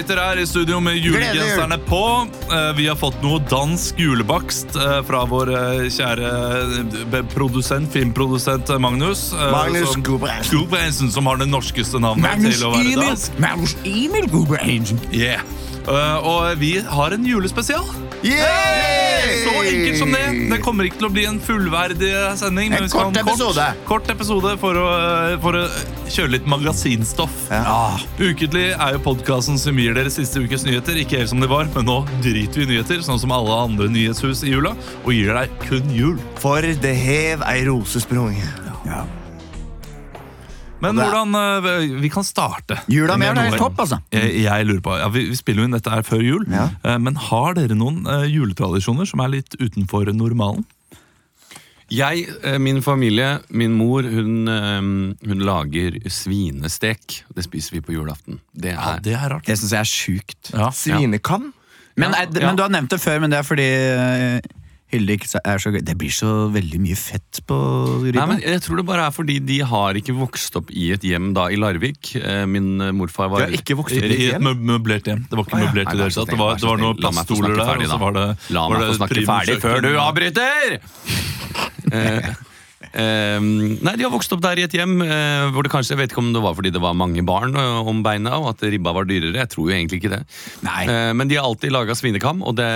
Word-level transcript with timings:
sitter 0.00 0.16
her 0.16 0.38
i 0.40 0.46
studio 0.48 0.78
med 0.80 0.96
julegenserne 0.96 1.76
på. 1.84 2.02
Eh, 2.52 2.70
Vi 2.76 2.86
har 2.88 2.96
fått 2.96 3.18
noe 3.24 3.40
dansk 3.50 3.98
julebakst 4.00 4.76
eh, 4.78 5.00
fra 5.04 5.24
vår 5.28 5.52
eh, 5.52 5.88
kjære 5.92 6.30
produsent, 7.34 7.90
filmprodusent 7.92 8.72
Magnus. 8.80 9.28
Magnus. 9.52 9.96
Gulbrandsen, 10.00 11.12
som 11.12 11.28
har 11.28 11.40
det 11.42 11.50
norskeste 11.50 12.00
navnet 12.00 12.46
til 12.46 12.64
å 12.64 12.72
være 12.78 12.96
dansk. 12.96 13.36
Magnus 13.42 13.76
Emil 13.84 14.30
Gulbrandsen. 14.32 15.02
Yeah. 15.12 15.44
Og 16.24 16.56
vi 16.60 16.78
har 16.80 17.16
en 17.16 17.28
julespesial. 17.28 17.84
Så 18.20 19.52
enkelt 19.62 19.98
som 19.98 20.12
det. 20.12 20.24
Det 20.50 20.58
kommer 20.64 20.88
ikke 20.88 21.00
til 21.00 21.08
å 21.08 21.12
bli 21.14 21.24
en 21.28 21.38
fullverdig 21.42 22.10
sending. 22.40 22.70
men 22.72 22.80
En 22.80 22.86
vi 22.86 22.92
skal 22.92 23.06
ha 23.06 23.10
kort 23.10 23.20
episode. 23.22 23.66
Kort, 23.88 24.10
episode 24.12 24.54
for 24.60 24.80
å, 24.80 24.88
for 25.44 25.60
å 25.60 25.64
kjøre 26.10 26.34
litt 26.36 26.48
magasinstoff. 26.50 27.36
Ja. 27.52 27.78
Ukentlig 28.20 28.66
er 28.74 28.96
jo 28.96 29.04
podkasten 29.06 29.60
som 29.60 29.78
gir 29.80 29.96
dere 29.96 30.12
siste 30.12 30.42
ukes 30.44 30.66
nyheter. 30.68 30.98
Ikke 31.00 31.22
helt 31.22 31.32
som 31.32 31.42
de 31.42 31.50
var, 31.50 31.70
men 31.76 31.88
nå 31.88 32.00
driter 32.24 32.62
vi 32.62 32.68
i 32.68 32.72
nyheter, 32.74 33.04
sånn 33.06 33.20
som 33.22 33.32
alle 33.36 33.62
andre 33.68 33.88
nyhetshus 33.92 34.44
i 34.44 34.54
jula, 34.54 34.74
og 35.04 35.14
gir 35.16 35.32
deg 35.36 35.56
kun 35.64 35.94
jul. 35.94 36.20
For 36.42 36.64
det 36.84 36.96
hev 37.00 37.46
ei 37.48 37.64
rosesprong 37.68 38.36
Men 38.40 38.98
Og 38.98 39.19
er- 40.88 40.94
hvordan 40.96 41.34
eh, 41.36 42.00
Vi 42.00 42.08
kan 42.08 42.24
starte. 42.24 42.78
Jula 42.88 43.16
mi 43.20 43.26
er 43.26 43.34
Med 43.34 43.50
helt 43.50 43.58
topp, 43.60 43.76
altså. 43.78 43.98
Jeg, 44.10 44.42
jeg 44.44 44.66
lurer 44.66 44.80
på, 44.80 44.96
ja, 44.98 45.08
vi, 45.12 45.26
vi 45.28 45.36
spiller 45.36 45.60
jo 45.62 45.68
inn 45.68 45.76
dette 45.76 45.90
her 45.92 46.02
før 46.02 46.22
jul, 46.24 46.46
Ja. 46.50 46.70
eh, 46.84 46.96
men 46.98 47.14
har 47.16 47.54
dere 47.54 47.74
noen 47.76 48.06
eh, 48.06 48.24
juletradisjoner 48.32 49.06
som 49.06 49.20
er 49.20 49.28
litt 49.28 49.56
utenfor 49.60 50.08
normalen? 50.14 50.64
Jeg, 51.90 52.28
min 52.62 52.78
familie, 52.86 53.40
min 53.50 53.72
mor, 53.74 54.02
hun, 54.06 54.46
hun 55.26 55.40
lager 55.42 55.96
svinestek. 56.06 57.24
Det 57.34 57.42
spiser 57.42 57.72
vi 57.72 57.80
på 57.82 57.92
julaften. 57.96 58.38
Det 58.54 58.76
Ja, 58.76 58.92
er, 58.94 59.00
det 59.02 59.16
er 59.18 59.28
rart. 59.32 59.44
Det 59.44 59.56
syns 59.58 59.72
jeg 59.74 59.80
er 59.80 59.90
sjukt. 59.90 60.52
Ja. 60.54 60.68
Svinekam? 60.70 61.48
Men, 61.98 62.12
Ja, 62.14 62.22
ja. 62.30 62.46
men 62.46 62.54
du 62.56 62.62
har 62.62 62.70
nevnt 62.70 62.90
det 62.94 63.00
før, 63.02 63.18
men 63.20 63.30
det 63.34 63.40
er 63.40 63.42
fordi 63.42 63.66
Hilde 64.90 65.14
ikke 65.14 65.38
er 65.38 65.62
så 65.62 65.70
gøy. 65.70 65.80
Det 65.86 65.94
blir 65.98 66.10
så 66.14 66.30
veldig 66.50 66.80
mye 66.82 66.98
fett 66.98 67.40
på 67.46 67.56
Nei, 68.10 68.26
men 68.26 68.40
Jeg 68.42 68.62
tror 68.64 68.80
det 68.80 68.86
bare 68.88 69.06
er 69.06 69.14
fordi 69.14 69.38
de 69.46 69.60
har 69.70 69.98
ikke 70.00 70.16
vokst 70.18 70.58
opp 70.58 70.72
i 70.74 70.90
et 70.96 71.04
hjem 71.06 71.30
da 71.36 71.46
i 71.52 71.58
Larvik. 71.60 72.16
Eh, 72.18 72.42
Min 72.50 72.80
eh, 72.82 72.90
morfar 72.96 73.30
var 73.30 73.46
har 73.46 73.54
ikke 73.54 73.78
vokst 73.78 73.94
opp 74.00 74.08
i 74.08 74.12
et 74.16 74.24
hjem? 74.32 74.50
møblert 74.66 75.06
hjem. 75.06 75.24
Det 75.30 75.38
var 75.38 75.46
ikke 75.46 75.56
ah, 75.56 75.62
ja. 75.62 75.70
møblert 75.70 75.86
i 75.86 75.96
det 75.96 76.04
hele 76.08 76.16
tatt. 76.18 76.34
Det 76.34 76.40
var, 76.42 76.58
det 76.58 76.70
var 76.72 76.84
noen 76.84 77.00
plaststoler 77.00 77.54
der, 77.54 77.64
ferdig, 77.70 77.86
og 77.86 77.94
så 77.94 78.00
var 78.02 78.12
det 78.18 78.26
La 78.50 78.66
var 78.66 78.74
meg 78.74 78.82
det 78.82 78.90
få 78.90 78.98
snakke 79.00 79.26
ferdig 79.30 79.58
før 79.62 79.78
du 79.86 79.90
avbryter! 80.02 80.78
Eh, 82.92 83.00
eh, 83.00 83.40
nei, 83.40 83.94
De 83.96 84.04
har 84.06 84.12
vokst 84.12 84.32
opp 84.34 84.42
der 84.44 84.58
i 84.60 84.64
et 84.66 84.74
hjem 84.74 85.00
eh, 85.04 85.48
hvor 85.54 85.62
det 85.66 85.72
kanskje, 85.72 85.94
jeg 85.94 86.00
vet 86.02 86.12
ikke 86.14 86.22
om 86.24 86.32
det 86.34 86.42
var 86.42 86.56
fordi 86.58 86.72
det 86.74 86.82
var 86.82 86.96
mange 86.98 87.22
barn 87.26 87.54
eh, 87.58 87.88
om 87.90 88.02
beina, 88.06 88.36
og 88.40 88.46
at 88.54 88.64
ribba 88.72 88.94
var 88.96 89.06
dyrere. 89.08 89.36
Jeg 89.38 89.50
tror 89.52 89.70
jo 89.70 89.76
egentlig 89.76 90.00
ikke 90.00 90.12
det. 90.14 90.22
Nei. 90.66 90.82
Eh, 90.90 91.10
men 91.16 91.30
de 91.30 91.38
har 91.38 91.46
alltid 91.48 91.74
laga 91.74 91.96
svinekam, 91.98 92.42
og 92.46 92.56
det, 92.58 92.70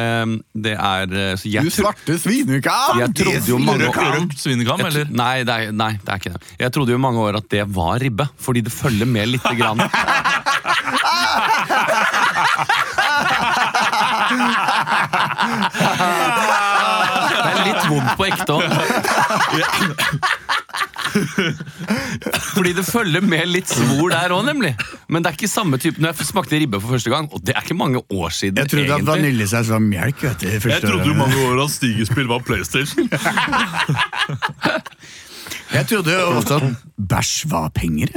det 0.67 0.77
er 0.77 1.07
så 1.41 1.51
jeg, 1.51 1.67
Du 1.67 1.75
svarte 1.75 2.19
svinekam! 2.21 3.01
jeg 3.03 3.11
trodde 3.21 3.51
jo 3.51 3.59
mange 3.63 3.91
år 3.91 3.97
svinekam, 4.39 4.85
eller? 4.89 5.11
nei, 5.11 5.37
det 5.47 5.55
er, 5.55 5.75
nei, 5.75 5.93
det 6.01 6.11
er 6.15 6.23
ikke 6.23 6.35
det. 6.37 6.43
Jeg 6.65 6.71
trodde 6.77 6.95
jo 6.95 7.01
mange 7.03 7.23
år 7.25 7.41
at 7.41 7.51
det 7.53 7.65
var 7.75 7.99
ribbe, 8.03 8.27
fordi 8.41 8.61
det 8.67 8.75
følger 8.75 9.09
med 9.09 9.35
lite 9.35 9.55
grann. 9.59 9.83
Litt 17.65 17.85
vondt 17.91 18.13
på 18.19 18.25
ekte 18.29 18.51
òg. 18.55 18.65
Fordi 22.55 22.73
det 22.75 22.85
følger 22.87 23.23
med 23.25 23.47
litt 23.51 23.71
svor 23.71 24.11
der 24.13 24.35
òg, 24.35 24.45
nemlig. 24.49 24.73
Men 25.09 25.23
det 25.23 25.31
er 25.31 25.39
ikke 25.39 25.51
samme 25.51 25.79
type 25.83 26.03
når 26.03 26.13
jeg 26.13 26.29
smakte 26.31 26.59
ribbe 26.61 26.81
for 26.83 26.97
første 26.97 27.13
gang. 27.13 27.29
Og 27.33 27.45
det 27.45 27.55
er 27.55 27.63
ikke 27.63 27.79
mange 27.79 28.03
år 28.03 28.35
siden. 28.35 28.59
Jeg 28.63 28.73
trodde 28.73 28.85
at 28.89 28.91
egentlig. 28.99 29.13
vaniljesaus 29.13 29.71
var 29.75 29.85
melk. 29.85 30.23
vet 30.25 30.41
du, 30.41 30.49
Jeg 30.49 30.83
trodde 30.83 31.07
jo 31.07 31.15
mange 31.19 31.39
år 31.49 31.65
at 31.65 31.71
stigespill 31.77 32.31
var 32.31 32.43
PlayStation. 32.47 33.11
Jeg 35.75 35.87
trodde 35.91 36.13
jo 36.15 36.27
også 36.39 36.57
at 36.61 36.83
bæsj 37.11 37.33
var 37.51 37.69
penger. 37.75 38.13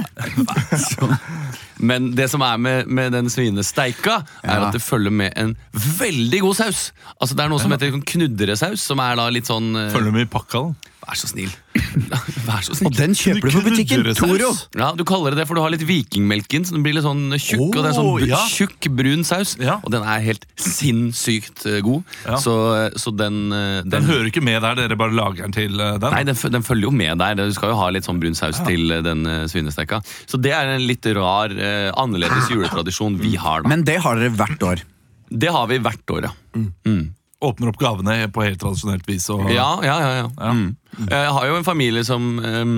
Men 1.79 2.11
det 2.17 2.27
som 2.31 2.41
er 2.45 2.57
med, 2.61 2.85
med 2.89 3.11
den 3.13 3.29
svinesteika, 3.29 4.19
er 4.43 4.53
Ja. 4.59 4.67
at 4.67 4.73
det 4.73 4.81
følger 4.81 5.11
med 5.13 5.31
en 5.37 5.55
veldig 5.99 6.41
god 6.41 6.55
saus. 6.55 6.91
Altså 7.21 7.35
Det 7.35 7.43
er 7.45 7.49
noe 7.49 7.59
som 7.61 7.71
heter 7.73 7.91
sånn 7.93 8.05
knudresaus, 8.05 8.81
som 8.81 8.99
er 9.03 9.15
da 9.19 9.27
litt 9.29 9.45
sånn 9.49 9.75
eh, 9.75 9.91
Følger 9.93 10.11
med 10.15 10.27
i 10.27 10.29
pakka, 10.31 10.63
da. 10.67 10.93
Vær 11.07 11.15
så 11.15 11.29
snill. 11.29 11.51
Vær 12.47 12.63
så 12.65 12.75
snill. 12.75 12.89
Og 12.89 12.97
den 12.97 13.13
kjøper 13.15 13.47
du 13.47 13.55
på 13.55 13.61
butikken. 13.63 14.03
Toro. 14.17 14.49
Ja, 14.75 14.89
Du 14.97 15.05
kaller 15.07 15.31
det 15.31 15.41
det, 15.41 15.45
for 15.47 15.55
du 15.55 15.63
har 15.63 15.71
litt 15.71 15.85
vikingmelken, 15.87 16.65
så 16.67 16.75
den 16.75 16.83
blir 16.83 16.97
litt 16.97 17.05
sånn 17.05 17.31
tjukk. 17.39 17.77
og 17.77 17.79
det 17.79 17.91
er 17.93 17.95
sånn 17.95 18.25
ja. 18.27 18.41
tjukk, 18.51 18.89
brun 18.97 19.23
saus. 19.27 19.55
Ja. 19.61 19.77
Og 19.87 19.93
den 19.93 20.03
er 20.03 20.23
helt 20.25 20.43
sinnssykt 20.59 21.63
eh, 21.69 21.79
god. 21.85 22.03
Ja. 22.25 22.41
Så, 22.43 22.55
så 22.99 23.13
den, 23.15 23.39
den, 23.53 23.89
Den 23.93 24.07
hører 24.09 24.27
ikke 24.27 24.43
med 24.43 24.59
der, 24.65 24.75
dere 24.81 24.99
bare 24.99 25.15
lager 25.15 25.47
den 25.47 25.55
til 25.55 25.79
eh, 25.79 25.95
den. 26.01 26.11
Nei, 26.11 26.23
den, 26.27 26.39
den 26.57 26.67
følger 26.67 26.89
jo 26.89 26.93
med 26.99 27.23
der. 27.23 27.39
Du 27.39 27.55
skal 27.55 27.71
jo 27.71 27.79
ha 27.79 27.87
litt 27.95 28.07
sånn 28.07 28.19
brun 28.21 28.35
saus 28.37 28.59
til 28.67 28.91
eh, 28.97 29.03
den 29.05 29.23
eh, 29.31 29.45
svinesteka. 29.47 30.01
Så 30.27 30.41
det 30.43 30.51
er 30.57 30.75
en 30.75 30.83
litt 30.87 31.07
rar, 31.17 31.55
eh, 31.55 31.87
annerledes 31.95 32.51
juletradisjon 32.51 33.15
vi 33.23 33.37
har. 33.39 33.63
da. 33.63 33.71
Men 33.71 33.87
det 33.87 34.01
har 34.03 34.19
dere 34.19 34.35
hvert 34.35 34.67
år. 34.73 34.83
Det 35.27 35.49
har 35.51 35.67
vi 35.71 35.79
hvert 35.83 36.13
år, 36.15 36.29
ja. 36.29 36.35
Mm. 36.57 37.13
Åpner 37.41 37.69
opp 37.69 37.77
gavene 37.77 38.31
på 38.33 38.43
helt 38.43 38.59
tradisjonelt 38.61 39.05
vis. 39.07 39.27
Og, 39.29 39.45
Ja, 39.53 39.79
ja, 39.85 39.97
ja. 40.01 40.13
ja. 40.23 40.29
Ja. 40.37 40.53
Mm. 40.53 40.77
Jeg 41.11 41.33
har 41.35 41.45
jo 41.47 41.57
en 41.59 41.67
familie 41.67 42.03
som 42.07 42.39
um, 42.39 42.77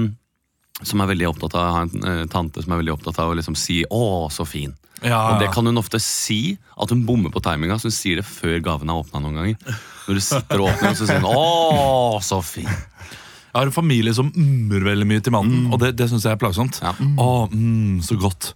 som 0.83 1.01
er 1.03 1.09
veldig 1.11 1.27
opptatt 1.27 1.55
av 1.59 1.65
Jeg 1.65 1.75
har 1.75 1.87
en 1.87 2.09
eh, 2.11 2.27
tante 2.31 2.63
som 2.63 2.73
er 2.73 2.81
veldig 2.81 2.93
opptatt 2.95 3.19
av 3.19 3.31
å 3.31 3.35
liksom 3.39 3.55
si 3.59 3.81
'å, 3.83 4.29
så 4.31 4.45
fin'. 4.47 4.75
Ja, 5.03 5.33
Og 5.33 5.39
det 5.39 5.51
kan 5.53 5.65
hun 5.65 5.79
ofte 5.79 5.99
si, 5.99 6.57
at 6.77 6.89
hun 6.89 7.05
bommer 7.05 7.31
på 7.31 7.39
timinga. 7.43 7.77
Så 7.79 7.87
hun 7.87 7.95
sier 7.95 8.19
det 8.19 8.25
før 8.27 8.59
gaven 8.59 8.89
er 8.89 8.99
åpna 8.99 9.21
noen 9.23 9.35
ganger. 9.39 9.77
Når 10.07 10.13
du 10.15 10.19
sitter 10.19 10.59
og 10.59 10.69
åpner, 10.73 10.95
så 10.95 11.07
sier 11.07 11.19
hun 11.19 11.31
'å, 11.31 12.19
så 12.23 12.41
fin'. 12.43 12.67
Jeg 13.49 13.57
har 13.57 13.65
en 13.65 13.71
familie 13.71 14.13
som 14.13 14.31
ummer 14.31 14.83
veldig 14.83 15.07
mye 15.07 15.21
til 15.21 15.33
mannen, 15.33 15.73
og 15.73 15.79
det, 15.79 15.95
det 15.97 16.09
syns 16.09 16.23
jeg 16.23 16.31
er 16.31 16.37
plagsomt. 16.37 16.79
Ja. 16.83 16.93
Å, 16.93 17.49
mm, 17.49 17.99
så 18.05 18.15
godt. 18.19 18.53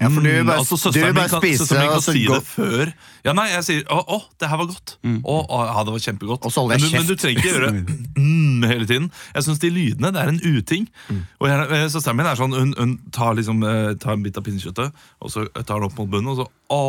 Ja, 0.00 0.08
for 0.10 0.20
du 0.20 0.26
vil 0.26 0.42
Mm, 0.42 0.46
bare- 0.48 0.58
altså, 0.58 0.90
du 0.90 0.98
vil 0.98 1.14
bare 1.14 1.28
kan, 1.30 1.40
spise, 1.40 1.58
søsteren 1.62 1.80
min 1.80 1.88
kan 1.88 1.96
og 1.96 2.02
så 2.02 2.12
si 2.12 2.24
gå- 2.26 2.34
det 2.34 2.46
før. 2.50 2.92
Ja, 3.24 3.32
nei, 3.32 3.44
jeg 3.54 3.62
sier 3.64 3.82
å, 3.94 3.98
å 4.10 4.22
det 4.40 4.48
her 4.50 4.56
var 4.58 4.66
godt. 4.66 4.96
Å, 5.06 5.34
å, 5.46 5.58
ja, 5.70 5.84
det 5.86 5.92
var 5.94 6.02
kjempegodt. 6.02 6.42
Og 6.44 6.50
så 6.52 6.60
holder 6.64 6.74
men, 6.74 6.80
jeg 6.82 6.90
du, 6.90 6.96
men 6.98 7.06
du 7.06 7.14
kjeft. 7.14 7.22
trenger 7.22 7.38
ikke 7.38 7.52
gjøre 7.54 7.70
mm, 8.18 8.64
hele 8.66 8.86
tiden. 8.90 9.06
Jeg 9.36 9.42
syns 9.46 9.58
de 9.62 9.70
lydene 9.70 10.10
det 10.12 10.20
er 10.24 10.28
en 10.34 10.40
uting. 10.42 10.88
Og 11.40 11.46
jeg, 11.48 11.70
eh, 11.70 11.86
Søsteren 11.94 12.16
min 12.18 12.26
er 12.26 12.34
sånn, 12.42 12.52
hun, 12.58 12.74
hun 12.76 12.98
tar, 13.14 13.34
liksom, 13.38 13.62
eh, 13.62 13.94
tar 14.02 14.12
en 14.18 14.22
bit 14.26 14.36
av 14.36 14.42
pinnekjøttet, 14.42 14.90
og 15.22 15.30
så 15.30 15.46
tar 15.62 15.78
den 15.78 15.86
opp 15.88 15.96
mot 16.02 16.10
bunnen, 16.10 16.34
og 16.34 16.42
så 16.42 16.48
å, 16.74 16.80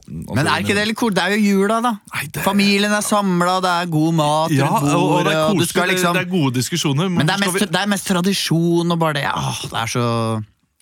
og 0.00 0.34
Men 0.34 0.46
er 0.48 0.62
ikke 0.64 0.74
det 0.78 0.86
litt 0.88 0.96
kort? 0.96 1.14
Det 1.16 1.22
er 1.28 1.36
jo 1.36 1.42
jula, 1.60 1.80
da. 1.84 1.92
Nei, 2.14 2.24
det- 2.32 2.42
Familien 2.42 2.92
er 2.96 3.02
samla, 3.04 3.60
det 3.60 3.72
er 3.82 3.86
god 3.92 4.14
mat 4.14 4.50
ja, 4.50 4.66
rundt 4.66 4.88
og, 4.88 4.96
og 4.96 5.08
bordet. 5.12 5.26
det 5.26 5.34
er 5.36 5.44
og 5.44 5.52
du 5.52 5.58
koselig, 5.60 5.68
skal 5.68 5.88
liksom 5.92 6.14
det 6.16 6.22
er 6.26 6.30
gode 6.32 6.54
diskusjoner. 6.56 7.10
Men 7.10 7.26
det 7.26 7.34
er, 7.36 7.38
mest, 7.44 7.54
vi- 7.60 7.66
det 7.66 7.80
er 7.82 7.86
mest 7.92 8.06
tradisjon 8.08 8.90
og 8.92 8.98
bare 8.98 9.12
det. 9.20 9.26
Åh, 9.28 9.60
det 9.68 9.78
er 9.84 9.86
så 9.92 10.06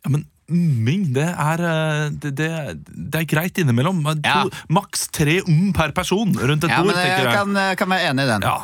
Ja, 0.04 0.08
men 0.14 0.24
umming, 0.50 1.06
det 1.16 1.26
er, 1.30 1.62
eh, 1.70 2.04
det, 2.22 2.32
det, 2.38 2.50
det 2.90 3.22
er 3.22 3.26
greit 3.30 3.58
innimellom. 3.62 4.02
Ja. 4.24 4.42
To, 4.44 4.62
maks 4.76 5.08
tre 5.14 5.38
um 5.46 5.72
per 5.76 5.94
person 5.96 6.34
rundt 6.36 6.66
et 6.66 6.70
Ja, 6.72 6.82
bord, 6.82 6.92
men 6.92 7.00
jeg 7.00 7.10
tenker 7.14 7.30
jeg. 7.30 7.38
kan, 7.38 7.58
jeg 7.70 7.80
kan 7.80 7.92
være 7.94 8.12
enig 8.12 8.26
i 8.26 8.30
den. 8.34 8.46
Ja, 8.46 8.56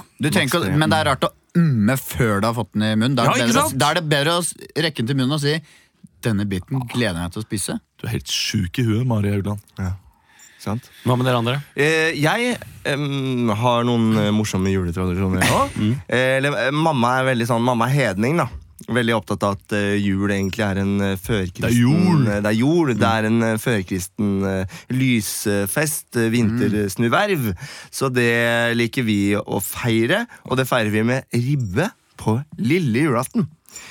ikke, 0.44 0.62
men 0.76 0.92
det 0.92 1.00
er 1.00 1.10
rart 1.12 1.26
å 1.28 1.32
umme 1.56 1.97
før 2.00 2.42
du 2.42 2.50
har 2.50 2.56
fått 2.58 2.72
den 2.76 2.86
i 2.88 2.94
munnen. 2.94 3.16
Da 3.19 3.24
er, 3.26 3.32
Ja, 3.41 3.47
det 3.47 3.54
bedre, 3.54 3.69
da 3.80 3.91
er 3.91 4.00
det 4.00 4.06
bedre 4.12 4.38
å 4.41 4.47
rekke 4.86 5.03
den 5.03 5.12
til 5.12 5.21
munnen 5.22 5.38
og 5.38 5.44
si 5.44 5.56
denne 6.27 6.47
biten 6.48 6.83
gleder 6.91 7.21
jeg 7.21 7.28
meg 7.28 7.36
til 7.36 7.44
å 7.44 7.47
spise. 7.47 7.78
Du 8.00 8.09
er 8.09 8.16
helt 8.16 8.32
sjuk 8.32 8.80
i 8.82 8.84
huet, 8.86 9.06
Mari 9.09 9.30
Haugland. 9.32 9.62
Sant? 10.66 10.89
Hva 11.06 11.15
med 11.15 11.28
dere 11.28 11.39
andre? 11.39 11.56
Eh, 11.78 12.16
jeg 12.18 12.56
um, 12.91 13.53
har 13.54 13.84
noen 13.86 14.16
eh, 14.18 14.30
morsomme 14.34 14.72
juletradisjoner 14.72 15.44
òg. 15.60 15.77
Eh, 16.10 16.41
eh, 16.42 16.71
mamma 16.74 17.18
er 17.21 17.28
veldig 17.30 17.47
sånn 17.53 17.62
Mamma 17.62 17.86
er 17.91 17.94
hedning, 18.00 18.41
da. 18.41 18.48
Veldig 18.86 19.15
opptatt 19.16 19.42
av 19.42 19.56
at 19.56 19.72
eh, 19.74 19.97
jul 19.98 20.30
egentlig 20.30 20.62
er 20.62 20.78
en 20.78 20.92
uh, 21.03 21.16
førkristen 21.18 21.65
Det 21.65 21.72
er 21.72 21.80
jul. 21.80 22.21
eh, 22.30 22.41
Det 22.44 22.50
er 22.53 22.59
jul, 22.60 22.92
det 22.94 23.09
er 23.10 23.27
en 23.27 23.41
førkristen 23.59 24.28
eh, 24.47 24.77
lysfest, 24.94 26.18
vintersnuverv. 26.33 27.50
Så 27.91 28.10
det 28.15 28.30
liker 28.78 29.06
vi 29.06 29.18
å 29.38 29.59
feire, 29.65 30.24
og 30.47 30.56
det 30.60 30.68
feirer 30.71 30.92
vi 30.94 31.03
med 31.09 31.27
ribbe 31.34 31.91
på 32.21 32.38
lille 32.62 33.06
julaften. 33.09 33.48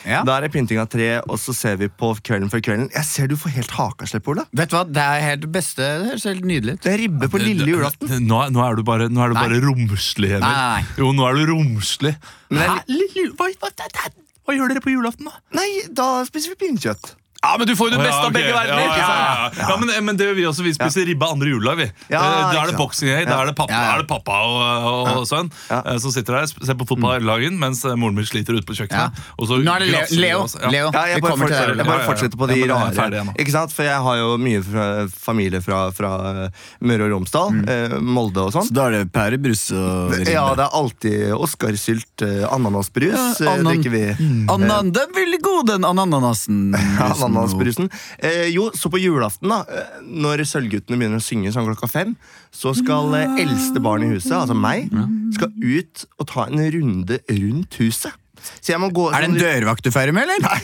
Ja. 0.07 0.23
Da 0.25 0.39
er 0.39 0.45
det 0.47 0.51
pynting 0.55 0.79
av 0.81 0.87
tre, 0.89 1.19
og 1.29 1.37
så 1.37 1.53
ser 1.53 1.75
vi 1.77 1.85
på 1.93 2.07
Kvelden 2.25 2.49
før 2.49 2.61
kvelden. 2.65 2.87
Jeg 2.95 3.05
ser 3.05 3.27
du 3.29 3.35
får 3.37 3.51
helt 3.59 3.73
hakaslepp, 3.75 4.25
Ola. 4.33 4.45
Vet 4.57 4.71
du 4.71 4.77
hva, 4.79 4.81
Det 4.89 5.03
er 5.03 5.21
helt 5.27 5.45
beste. 5.53 5.85
Det 5.85 6.07
høres 6.09 6.25
helt 6.25 6.45
nydelig 6.49 6.73
ut. 6.79 6.81
Det 6.87 6.93
er 6.95 7.01
ribbe 7.03 7.29
på 7.29 7.41
lille 7.43 7.67
julaften. 7.69 8.09
Nå, 8.29 8.39
er- 8.47 8.53
nå 8.55 8.63
er 8.65 8.79
du 8.79 8.83
bare, 8.87 9.09
nå 9.13 9.21
er 9.27 9.33
du 9.35 9.37
bare 9.37 9.59
romslig, 9.61 10.31
Emil. 10.39 10.41
Nei, 10.41 10.55
nei, 10.57 10.81
nei. 10.81 10.97
Jo, 11.03 11.11
nå 11.13 11.27
er 11.29 11.37
du 11.37 11.51
romslig. 11.53 12.15
Men 12.49 12.65
Hæ? 12.71 12.79
Lille- 12.95 13.27
Hva, 13.37 13.51
hva, 13.61 13.69
hva, 13.77 14.09
hva 14.45 14.55
gjør 14.55 14.73
dere 14.73 14.83
på 14.85 14.93
julaften, 14.93 15.29
da? 15.29 15.39
Nei, 15.57 15.69
da 15.89 16.23
spiser 16.27 16.53
vi 16.53 16.59
pinnekjøtt. 16.65 17.15
Ja, 17.45 17.55
men 17.61 17.67
du 17.69 17.75
får 17.77 17.91
jo 17.91 17.97
det 17.97 18.01
Ja, 18.01 18.05
beste 18.09 18.25
av 18.25 18.33
begge 18.33 18.53
verdener! 18.55 18.85
Ja, 18.89 18.95
ja, 18.97 19.49
ja, 19.53 19.69
ja. 19.69 19.75
men, 19.77 19.91
men 20.05 20.17
det 20.17 20.25
gjør 20.27 20.35
vi 20.39 20.45
også. 20.49 20.63
Vi 20.65 20.73
spiser 20.73 21.05
ribbe 21.05 21.27
andre 21.29 21.51
juledag. 21.53 21.77
vi. 21.77 21.87
Ja, 22.09 22.21
Eh, 22.25 22.53
da 22.55 22.61
er 22.63 22.71
det 22.71 22.77
boksing 22.79 23.09
day, 23.11 23.25
da 23.27 23.37
er 23.43 23.51
det 23.51 23.55
pappa, 23.55 23.71
Ja, 23.75 23.81
ja. 23.85 23.91
er 23.95 24.01
det 24.01 24.07
pappa 24.09 24.37
og, 24.41 24.55
og, 24.89 25.09
og 25.19 25.27
sønn 25.29 25.51
Ja. 25.69 25.81
eh, 25.85 25.97
som 26.01 26.11
sitter 26.15 26.39
der 26.39 26.47
ser 26.49 26.73
på 26.79 26.87
fotball 26.89 27.13
hele 27.19 27.29
dagen, 27.29 27.59
mens 27.61 27.83
eh, 27.85 27.93
moren 27.95 28.15
min 28.17 28.25
sliter 28.25 28.57
ute 28.57 28.65
på 28.65 28.73
Ja. 28.73 28.81
kjøkkenet. 28.81 29.21
Og 29.37 29.47
så 29.47 29.59
Nå 29.61 29.71
er 29.75 29.79
det 29.85 29.89
Leo. 29.93 30.05
vi 30.09 30.17
Leo. 30.23 30.39
oss. 30.47 30.55
Ja. 30.59 30.69
Leo. 30.73 30.89
Ja, 30.91 31.03
jeg 31.11 31.15
Vi 31.15 31.21
bare, 31.21 31.31
kommer 31.31 31.47
til 31.47 31.55
fortsetter, 31.55 31.75
det. 31.75 31.77
jeg 31.77 31.85
bare 31.85 31.95
Ja, 31.95 32.01
ja, 32.01 32.05
ja. 32.05 32.09
fortsetter 32.09 32.37
på 32.41 32.47
de 32.49 32.55
Ja, 32.55 32.65
men 32.65 32.75
jeg 32.75 32.97
er 32.97 33.01
rare. 33.05 33.25
nå. 33.29 33.35
Ikke 33.45 33.51
sant? 33.55 33.71
For 33.77 33.83
jeg 33.83 33.99
har 34.07 34.15
jo 34.23 34.29
mye 34.41 34.63
fra, 34.65 34.85
familie 35.27 35.61
fra, 35.61 35.79
fra 35.91 36.11
eh, 36.45 36.49
Møre 36.81 37.05
og 37.05 37.11
Romsdal, 37.15 37.69
eh, 37.69 37.95
Molde 38.01 38.41
og 38.47 38.51
sånn. 38.57 38.67
Så 38.69 38.73
da 38.73 38.87
er 38.89 38.91
det 38.97 39.11
pærebrus 39.13 39.63
og 39.75 40.11
ribbe. 40.17 40.31
Ja, 40.33 40.47
det 40.57 40.65
er 40.65 40.73
alltid 40.81 41.33
Oscarsylt, 41.35 42.21
eh, 42.25 42.47
ananasbrus 42.49 43.39
Ja, 43.39 43.45
eh, 43.45 43.53
anan- 43.59 43.69
drikker 43.75 43.91
vi. 43.91 44.03
Anan, 44.49 44.91
den 44.91 45.03
er 45.05 45.13
veldig 45.13 45.41
god, 45.45 45.67
den 45.67 45.83
ananasen. 45.85 46.73
Ja, 46.73 47.13
Ananasbrusen. 47.35 47.89
Eh, 48.19 48.47
jo, 48.55 48.69
så 48.75 48.89
på 48.91 48.99
julaften, 49.01 49.49
da, 49.51 49.61
eh, 49.69 50.01
når 50.05 50.45
Sølvguttene 50.49 50.97
begynner 50.99 51.21
å 51.21 51.25
synge 51.25 51.51
sånn 51.55 51.67
klokka 51.69 51.89
fem, 51.91 52.15
så 52.55 52.73
skal 52.77 53.13
eh, 53.19 53.39
eldste 53.45 53.81
barn 53.83 54.03
i 54.07 54.11
huset, 54.15 54.31
altså 54.37 54.55
meg, 54.57 54.89
skal 55.35 55.51
ut 55.61 56.05
og 56.19 56.27
ta 56.31 56.47
en 56.49 56.61
runde 56.77 57.19
rundt 57.29 57.79
huset. 57.81 58.13
Så 58.61 58.75
jeg 58.75 58.77
må 58.81 58.91
gå 58.93 59.07
Er 59.09 59.23
det 59.23 59.29
en 59.29 59.35
sånn- 59.35 59.41
dørvakt 59.41 59.81
du 59.87 59.89
feirer 59.91 60.13
med, 60.13 60.27
eller? 60.29 60.43
Nei, 60.43 60.59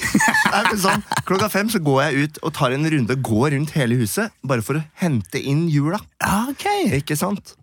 Nei 0.51 0.75
sånn, 0.77 1.01
klokka 1.25 1.47
fem 1.49 1.69
så 1.71 1.79
går 1.81 2.03
jeg 2.11 2.27
ut 2.27 2.37
og 2.45 2.53
tar 2.53 2.75
en 2.75 2.85
runde, 2.93 3.15
går 3.25 3.55
rundt 3.55 3.71
hele 3.73 3.95
huset, 3.97 4.29
bare 4.45 4.61
for 4.61 4.77
å 4.77 4.83
hente 5.01 5.41
inn 5.41 5.67
jula. 5.71 5.97
Okay. 6.51 6.91
Ikke 6.99 7.17
sant? 7.17 7.55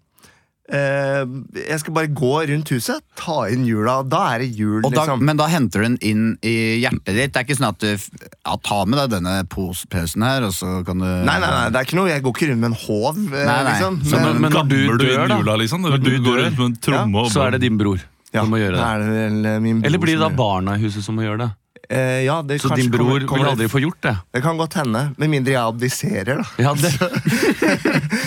Eh, 0.69 1.23
jeg 1.65 1.79
skal 1.81 1.95
bare 1.97 2.11
gå 2.13 2.33
rundt 2.51 2.69
huset, 2.75 3.01
ta 3.17 3.47
inn 3.49 3.63
jula, 3.65 4.03
da 4.05 4.35
er 4.35 4.43
det 4.45 4.49
jul, 4.53 4.83
Og 4.85 4.93
da, 4.93 5.07
liksom. 5.07 5.23
men 5.25 5.39
da 5.41 5.47
henter 5.49 5.81
du 5.81 5.87
den 5.87 5.97
inn 6.05 6.27
i 6.45 6.53
hjertet 6.83 7.09
ditt. 7.17 7.33
Det 7.33 7.41
er 7.41 7.47
ikke 7.47 7.57
sånn 7.57 7.71
at 7.71 7.79
du 7.81 7.89
ja, 7.95 8.57
Ta 8.69 8.83
med 8.85 8.99
deg 9.01 9.15
denne 9.17 9.33
pospausen 9.49 10.27
her, 10.27 10.45
og 10.45 10.53
så 10.53 10.85
kan 10.85 11.01
du 11.01 11.07
Nei, 11.09 11.39
nei, 11.41 11.49
nei, 11.49 11.63
det 11.73 11.81
er 11.81 11.89
ikke 11.89 11.97
noe, 11.97 12.11
jeg 12.13 12.21
går 12.27 12.37
ikke 12.37 12.51
rundt 12.53 12.61
med 12.67 12.71
en 12.75 12.79
håv, 12.85 13.17
eh, 13.17 13.33
Nei, 13.33 13.47
nei. 13.49 13.65
liksom. 13.73 13.97
Så 14.05 14.21
men- 14.21 14.41
men 14.45 14.53
når 14.53 14.69
du 14.69 14.77
dør, 15.07 15.25
da? 15.29 15.39
jula, 15.41 15.57
liksom? 15.57 15.81
Når 15.89 15.99
du 16.05 16.11
går 16.21 16.37
rundt 16.45 16.59
med 16.59 16.67
en 16.69 16.77
tromme 16.85 17.17
og 17.25 17.31
Så 17.33 17.47
er 17.47 17.51
det 17.57 17.61
din 17.65 17.79
bror 17.79 17.97
ja, 18.35 18.43
som 18.43 18.51
må 18.53 18.61
gjøre 18.61 18.77
det. 18.77 18.85
er 18.85 18.99
det 18.99 19.55
eh, 19.57 19.61
bror 19.65 19.87
Eller 19.89 19.99
blir 19.99 20.19
det 20.19 20.21
da 20.21 20.29
barna 20.29 20.77
i 20.77 20.83
huset 20.85 21.03
som 21.03 21.17
må 21.17 21.23
gjøre 21.25 21.39
det? 21.47 21.51
Eh, 21.91 22.21
ja, 22.27 22.43
det 22.45 22.59
Så 22.61 22.69
din 22.77 22.91
bror 22.93 23.07
kommer- 23.07 23.27
kommer- 23.27 23.45
vil 23.45 23.53
aldri 23.55 23.69
få 23.73 23.81
gjort 23.81 24.01
det? 24.05 24.13
Det 24.37 24.43
kan 24.45 24.59
godt 24.61 24.75
hende, 24.77 25.15
med 25.17 25.31
mindre 25.33 25.55
jeg 25.55 25.63
abdiserer, 25.63 26.43
da. 26.43 26.45
Ja, 26.59 26.75
det. 26.77 26.93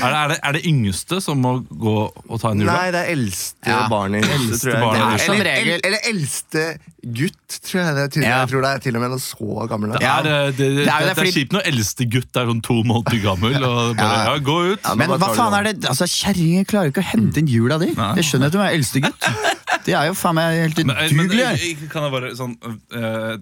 Er 0.01 0.09
det, 0.09 0.17
er, 0.17 0.27
det, 0.31 0.37
er 0.43 0.51
det 0.57 0.61
yngste 0.65 1.19
som 1.21 1.37
må 1.43 1.51
gå 1.69 1.93
og 2.09 2.39
ta 2.41 2.49
en 2.55 2.61
jula? 2.63 2.73
Nei, 2.73 2.87
det 2.95 3.01
er 3.05 3.11
eldste 3.13 3.69
Ja. 3.69 3.83
barn 3.91 4.15
i 4.17 4.21
huset, 4.23 4.63
tror 4.63 4.71
jeg. 4.73 4.81
barnet 4.81 5.21
i 5.21 5.25
eller, 5.29 5.49
eller, 5.51 5.83
eller 5.85 6.07
eldste 6.09 6.63
gutt, 7.01 7.59
tror 7.67 7.79
jeg 7.83 7.95
det. 7.99 8.23
Ja. 8.23 8.39
Jeg 8.41 8.49
tror 8.49 8.61
det 8.65 8.71
er 8.71 8.81
til 8.87 8.97
og 8.97 9.01
med 9.03 9.13
noe 9.13 9.21
så 9.21 9.67
gammel. 9.69 9.93
Det 9.93 10.01
er, 10.09 10.25
eh, 10.25 10.49
det, 10.49 10.57
det, 10.57 10.69
det, 10.79 10.85
Det 10.85 10.93
er 10.95 11.05
det, 11.05 11.15
det 11.21 11.27
er 11.27 11.31
kjipt 11.37 11.53
når 11.53 11.67
eldste 11.71 12.09
gutt 12.17 12.41
er 12.41 12.49
sånn 12.49 12.61
to 12.65 12.79
måneder 12.81 13.21
gammel 13.27 13.57
og 13.61 13.95
bare 14.01 14.17
Ja. 14.17 14.33
ja, 14.33 14.37
gå 14.49 14.57
ut. 14.73 14.79
Ja, 14.89 14.95
Men 14.95 15.13
hva 15.21 15.31
faen 15.37 15.53
er 15.59 15.69
det? 15.69 15.85
Altså, 15.85 16.09
Kjerringer 16.09 16.65
klarer 16.65 16.89
ikke 16.93 17.05
å 17.05 17.09
hente 17.13 17.37
inn 17.45 17.47
jula 17.53 17.77
di. 17.81 17.93
Nei. 17.97 18.15
Jeg 18.21 18.25
skjønner 18.31 18.49
at 18.49 18.57
du 18.57 18.61
er 18.65 18.73
eldste 18.73 19.05
gutt. 19.05 19.29
Det 19.85 19.95
er 19.97 20.11
jo 20.11 20.13
faen 20.13 20.35
meg 20.37 20.59
helt 20.61 20.77
Men, 20.85 20.91
eh, 20.93 21.13
men 21.17 21.25
udugelig. 21.25 21.71
eh, 21.71 21.87
kan 21.89 22.03
jeg 22.05 22.11
bare 22.13 22.27
sånn 22.37 22.51
eh, 22.61 23.37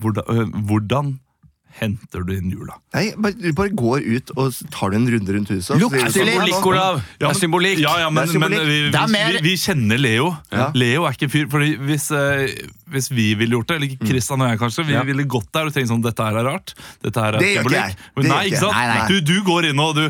hvordan, 0.00 0.24
eh, 0.28 0.56
hvordan 0.68 1.18
henter 1.80 2.20
du 2.28 2.34
inn 2.36 2.50
jula? 2.52 2.74
Nei, 2.92 3.14
bare, 3.16 3.32
du 3.40 3.52
bare 3.56 3.72
går 3.72 4.02
ut 4.04 4.30
og 4.36 4.52
tar 4.74 4.92
du 4.92 4.96
en 4.98 5.06
runde 5.08 5.32
rundt 5.32 5.48
huset. 5.54 5.78
Lukter 5.80 6.10
sier 6.12 6.26
du 6.28 6.32
sånn, 6.34 6.44
litt, 6.44 6.52
«Ja, 6.52 6.60
Symbolikk, 6.60 6.66
Olav! 6.68 6.98
Det 7.18 7.28
er 7.30 7.38
symbolikk. 7.38 7.80
Ja, 7.80 7.94
ja, 8.02 8.10
men, 8.12 8.28
er 8.28 8.42
men 8.42 8.52
vi, 8.52 8.58
er 8.92 9.08
vi, 9.08 9.22
vi, 9.38 9.40
vi 9.46 9.54
kjenner 9.62 10.02
Leo. 10.02 10.26
Ja. 10.52 10.66
Leo 10.76 11.06
er 11.08 11.16
ikke 11.16 11.30
fyr 11.32 11.48
fordi 11.48 11.70
hvis, 11.88 12.10
eh, 12.12 12.52
hvis 12.92 13.08
vi 13.16 13.30
ville 13.40 13.56
gjort 13.56 13.72
det, 13.72 13.78
eller 13.80 13.88
ikke 13.88 14.10
Kristian 14.10 14.44
og 14.44 14.52
jeg 14.52 14.60
kanskje, 14.60 14.84
vi 14.90 14.98
Ja. 14.98 15.02
ville 15.08 15.24
gått 15.24 15.48
der 15.52 15.70
og 15.70 15.72
tenkt 15.72 15.88
sånn 15.88 16.04
Dette 16.04 16.22
her 16.28 16.36
er 16.42 16.44
rart. 16.44 16.74
Dette 17.02 17.16
her 17.24 17.34
er 17.34 17.38
Det 17.40 17.48
gjør 17.54 17.64
ikke 17.64 17.70
symbolikk. 17.70 17.96
jeg. 17.96 18.10
Men 18.16 18.22
Det 18.22 18.30
nei, 18.34 18.42
ikke 18.44 18.52
ikke 18.52 18.64
sant? 18.66 18.76
Nei, 18.76 18.86
nei. 18.92 19.08
Du, 19.08 19.20
du 19.32 19.42
går 19.48 19.70
inn 19.72 19.80
og 19.80 19.94
du 19.96 20.04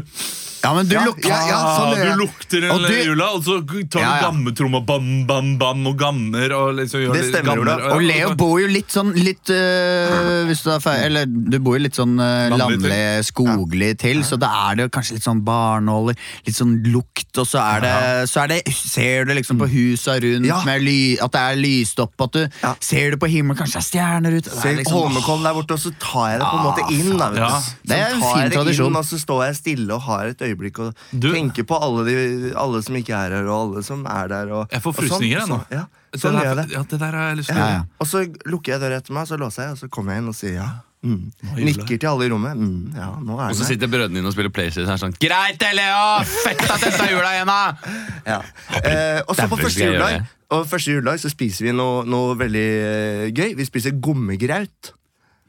Ja, 0.63 0.71
men 0.77 0.87
du 0.87 0.95
Ja, 0.95 1.05
lukter 1.09 1.29
ja, 1.29 1.39
ja, 1.49 1.59
sånn 1.77 1.93
ah. 1.93 2.03
Du 2.15 2.21
lukter 2.23 2.65
en 2.69 2.83
du- 2.85 2.93
jula, 3.03 3.27
og 3.35 3.43
så 3.43 3.57
tar 3.67 3.83
du 3.83 3.99
Ja, 3.99 4.11
ja. 4.15 4.21
gammetromma 4.29 4.81
bam, 4.87 5.27
bam, 5.27 5.59
bam, 5.59 5.87
og 5.91 5.97
gammer 5.99 6.53
og 6.55 6.77
liksom 6.79 7.03
gjør 7.03 7.13
Det 7.17 7.25
stemmer, 7.33 7.57
gammer, 7.57 7.73
Ola. 7.83 7.95
Og 7.97 8.03
Leo 8.07 8.35
bor 8.39 8.61
jo 8.61 8.69
litt 8.71 8.93
sånn 8.95 9.11
litt 9.17 9.51
øh, 9.51 10.47
Hvis 10.47 10.63
du 10.63 10.71
er 10.71 10.79
feil 10.85 11.05
Eller 11.09 11.27
du 11.27 11.59
bor 11.63 11.75
jo 11.79 11.83
litt 11.83 11.99
sånn 11.99 12.15
øh, 12.21 12.55
Landlig 12.55 13.25
skoglig 13.27 13.91
til, 14.03 14.23
så 14.27 14.39
da 14.41 14.51
er 14.71 14.79
det 14.79 14.87
jo 14.87 14.93
kanskje 14.95 15.17
litt 15.19 15.27
sånn 15.27 15.43
barnåler, 15.47 16.17
litt 16.47 16.57
sånn 16.57 16.77
lukt, 16.93 17.31
og 17.43 17.47
så 17.49 17.59
er 17.63 17.83
det, 17.85 17.95
så 18.31 18.45
er 18.45 18.53
det 18.55 18.61
Ser 18.73 19.25
du 19.29 19.35
liksom 19.35 19.59
på 19.61 19.69
husa 19.73 20.19
rundt 20.23 20.47
Ja. 20.47 20.61
med 20.67 20.83
ly, 20.85 21.17
at 21.23 21.33
det 21.35 21.41
er 21.43 21.57
lyst 21.61 21.99
opp, 22.03 22.15
at 22.21 22.33
du 22.39 22.43
Ja. 22.63 22.75
ser 22.81 23.11
du 23.13 23.17
på 23.17 23.29
himmelen, 23.31 23.57
kanskje 23.59 23.79
det 23.81 23.83
er 23.83 23.89
stjerner 23.91 24.37
ute. 24.39 24.51
Ser 24.51 24.61
Se 24.63 24.69
er 24.69 24.77
liksom, 24.79 24.99
Holmenkollen 24.99 25.43
der 25.47 25.55
borte, 25.59 25.73
og 25.75 25.83
så 25.83 25.93
tar 25.99 26.31
jeg 26.33 26.39
det 26.41 26.47
på 26.47 26.59
en 26.59 26.67
måte 26.67 26.87
inn. 26.93 27.19
Da, 27.19 27.31
vet 27.31 27.41
du. 27.41 27.89
Det 27.89 27.97
er 27.99 28.15
en 28.15 28.21
fin 28.23 28.51
tradisjon. 28.53 28.87
Inn, 28.93 28.97
og 28.97 29.05
så 29.09 29.19
står 29.23 29.45
jeg 29.47 29.57
stille 29.57 29.91
og 29.95 30.03
har 30.03 30.27
et 30.33 30.43
øyeblikk 30.53 30.79
og 30.85 30.95
Du- 31.19 31.33
tenke 31.33 31.65
på 31.67 31.81
alle, 31.83 32.05
de, 32.07 32.53
alle 32.57 32.83
som 32.83 32.95
ikke 32.97 33.17
er 33.17 33.31
her, 33.39 33.49
og 33.49 33.57
alle 33.75 33.83
som 33.83 34.07
er 34.07 34.29
der. 34.29 34.53
Og, 34.53 34.69
Jeg 34.71 34.83
får 34.83 34.89
og 34.89 34.95
sånn. 34.95 35.09
frysninger, 35.09 35.39
jeg 35.41 35.49
nå. 35.49 35.59
Så- 35.59 35.73
Ja, 35.73 35.85
sånn 36.19 36.39
gjør 36.39 36.45
jeg 36.45 36.57
det. 36.57 36.71
Ja, 36.77 36.83
det 36.83 36.99
der 37.01 37.11
har 37.13 37.29
jeg 37.31 37.39
lyst 37.39 37.49
til 37.49 37.57
Ja. 37.57 37.69
ja. 37.69 37.83
Og 38.01 38.07
så 38.07 38.25
lukker 38.47 38.73
jeg 38.73 38.81
døra 38.81 38.97
etter 39.01 39.13
meg, 39.13 39.27
så 39.27 39.37
låser 39.39 39.63
jeg, 39.63 39.71
og 39.73 39.79
så 39.79 39.89
kommer 39.91 40.13
jeg 40.13 40.23
inn 40.23 40.29
og 40.29 40.35
sier 40.35 40.55
ja. 40.61 40.71
Mm. 41.05 41.33
Er. 41.43 41.57
Nikker 41.67 41.99
til 41.99 42.07
alle 42.09 42.27
i 42.27 42.29
rommet. 42.31 42.55
Mm, 42.55 42.95
ja, 42.95 43.09
nå 43.19 43.35
er 43.41 43.49
Og 43.51 43.57
så 43.59 43.65
sitter 43.67 43.89
brødrene 43.91 44.15
dine 44.15 44.27
og 44.29 44.33
spiller 44.37 44.51
PlayStation 44.55 44.87
her 44.87 45.01
sånn 45.03 45.17
Greit 45.19 45.59
det, 45.59 45.73
Leo! 45.75 46.23
Fett 46.23 46.63
at 46.71 46.79
dette 46.81 47.03
er 47.03 47.11
jula 47.11 47.33
igjen, 47.35 47.47
da! 47.51 47.75
Ja. 48.25 48.39
Eh, 48.85 49.21
og 49.27 49.35
så 49.35 49.49
på 49.51 49.59
første 49.59 49.83
juledag. 49.83 50.29
Og 50.53 50.67
første 50.71 50.93
juledag 50.95 51.19
så 51.19 51.29
spiser 51.33 51.65
vi 51.67 51.73
noe, 51.73 52.05
noe 52.07 52.37
veldig 52.37 52.67
eh, 52.87 53.31
gøy. 53.35 53.57
Vi 53.57 53.65
spiser 53.65 53.99
gommegraut. 54.01 54.93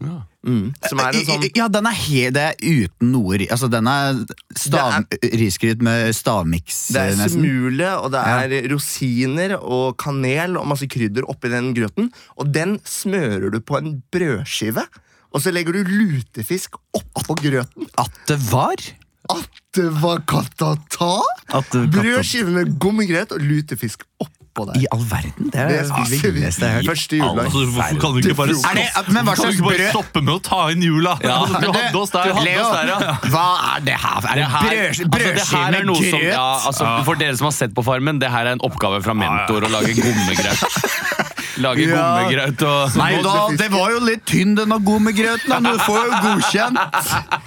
Ja. 0.03 0.19
Mm. 0.43 0.73
Som 0.89 0.99
er 0.99 1.15
en 1.15 1.23
sånn 1.25 1.43
Ja, 1.55 1.69
den 1.71 1.85
er, 1.87 1.95
he, 1.95 2.25
det 2.35 2.41
er 2.43 2.55
uten 2.59 3.11
noe 3.13 3.37
ri- 3.39 3.47
Altså, 3.53 3.69
den 3.71 3.87
er, 3.87 4.17
stav, 4.59 5.05
risgryt 5.39 5.81
med 5.85 6.11
stavmiks, 6.17 6.81
Det 6.91 6.99
er 6.99 7.15
nesten. 7.15 7.39
smule, 7.45 7.87
og 8.03 8.11
det 8.11 8.23
er 8.27 8.67
rosiner 8.73 9.55
og 9.61 9.95
kanel 10.03 10.57
og 10.59 10.67
masse 10.67 10.89
krydder 10.91 11.23
oppi 11.31 11.47
den 11.53 11.71
grøten. 11.77 12.11
Og 12.37 12.51
den 12.51 12.75
smører 12.83 13.49
du 13.55 13.61
på 13.63 13.77
en 13.79 14.01
brødskive, 14.11 14.83
og 15.33 15.41
så 15.41 15.53
legger 15.55 15.73
du 15.79 15.83
lutefisk 15.87 16.75
oppå 16.93 17.39
grøten. 17.39 17.87
At 17.97 18.11
det 18.27 18.37
var? 18.51 18.75
At 19.31 19.47
det 19.73 19.87
var 20.03 20.19
katata! 20.27 21.13
Brødskive 21.71 22.51
med 22.51 22.75
gummigrøt 22.83 23.31
og 23.31 23.39
lutefisk 23.41 24.03
oppå 24.19 24.42
der. 24.53 24.75
I 24.77 24.85
all 24.93 25.01
verden? 25.09 25.49
Det 25.53 25.59
er 25.59 25.67
Det 25.67 26.33
villeste 26.33 26.61
jeg 26.61 26.69
har 26.69 26.81
hørt. 26.81 26.89
første. 26.93 27.15
Altså, 27.23 27.63
hvorfor 27.73 27.99
kan 28.03 28.09
du 28.13 28.17
ikke 28.21 28.35
bare, 28.37 28.49
Er 28.49 28.75
det- 28.77 28.87
stoppe, 28.93 29.11
men 29.13 29.25
hva 29.25 29.33
kan 29.33 29.35
du 29.35 29.41
slags 29.41 29.55
ikke 29.57 29.69
bare 29.69 29.89
stoppe 29.95 30.19
med 30.21 30.33
å 30.33 30.39
ta 30.49 30.59
inn 30.71 30.81
jula? 30.85 31.13
Ja, 31.23 31.37
Altså, 31.43 31.59
du 31.65 31.71
hadde 31.73 31.97
oss 32.03 32.11
der. 32.13 32.23
du 32.23 32.33
hadde 32.37 32.45
Leo, 32.45 32.61
oss 32.61 32.71
der, 32.77 32.87
ja. 32.93 33.17
hva 33.33 33.47
er 33.73 33.79
det 33.89 33.97
her? 34.05 34.19
Er 34.29 34.35
det 34.35 34.47
brødskive 34.53 34.87
altså, 34.87 35.09
brødskive 35.17 35.65
er 35.65 35.71
med 35.71 35.83
grøt? 35.89 36.09
som, 36.13 36.19
ja, 36.21 36.47
altså, 36.67 36.83
For 37.05 37.15
dere 37.15 37.37
som 37.37 37.45
har 37.49 37.55
sett 37.57 37.73
på 37.73 37.83
Farmen, 37.83 38.19
det 38.21 38.29
her 38.31 38.45
er 38.45 38.51
en 38.53 38.63
oppgave 38.69 39.01
fra 39.03 39.13
mentor 39.17 39.65
å 39.65 39.69
lage 39.73 39.93
gommegraut. 39.97 40.61
Lage 41.61 41.85
Ja. 41.85 41.97
gommegrøt 41.99 42.61
og 42.65 42.95
Nei 42.97 43.09
da, 43.21 43.33
det 43.59 43.67
var 43.73 43.91
jo 43.93 43.99
litt 44.07 44.23
tynn 44.29 44.55
denne 44.57 44.77
og 44.79 44.85
god 44.87 45.01
med 45.05 45.15
grøten, 45.17 45.49
da, 45.51 45.59
men 45.61 45.75
du 45.77 45.83
får 45.85 45.99
jo 46.07 46.21
godkjent. 46.27 46.79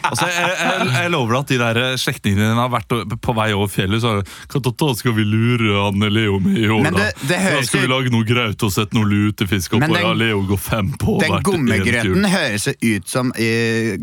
Altså, 0.06 0.26
jeg, 0.30 0.50
jeg, 0.60 0.90
jeg 0.94 1.10
lover 1.10 1.32
deg 1.34 1.40
at 1.40 1.48
de 1.50 1.56
der 1.58 1.96
slektningene 1.98 2.44
dine 2.46 2.60
har 2.60 2.70
vært 2.70 2.92
på 3.24 3.32
vei 3.34 3.48
over 3.56 3.70
fjellet. 3.72 4.04
Så 4.04 4.12
Katata, 4.52 4.92
skal 4.94 5.16
vi 5.16 5.24
lure 5.26 5.80
han 5.80 6.06
Leo 6.14 6.38
med 6.44 6.60
i 6.62 6.68
år, 6.70 6.86
da? 6.94 7.08
Da 7.26 7.62
skal 7.66 7.82
vi 7.82 7.90
lage 7.90 8.12
noe 8.14 8.26
graut 8.28 8.62
og 8.62 8.70
sette 8.72 8.94
noe 8.94 9.08
lutefisk 9.10 9.74
oppå. 9.80 9.90
Ja, 9.98 10.12
Leo 10.14 10.44
går 10.46 10.60
fem 10.62 10.92
på 11.02 11.18
Den 11.24 11.40
gommegrøten 11.46 12.28
høres 12.30 12.68
ut 12.70 13.10
som 13.10 13.34
i 13.34 13.50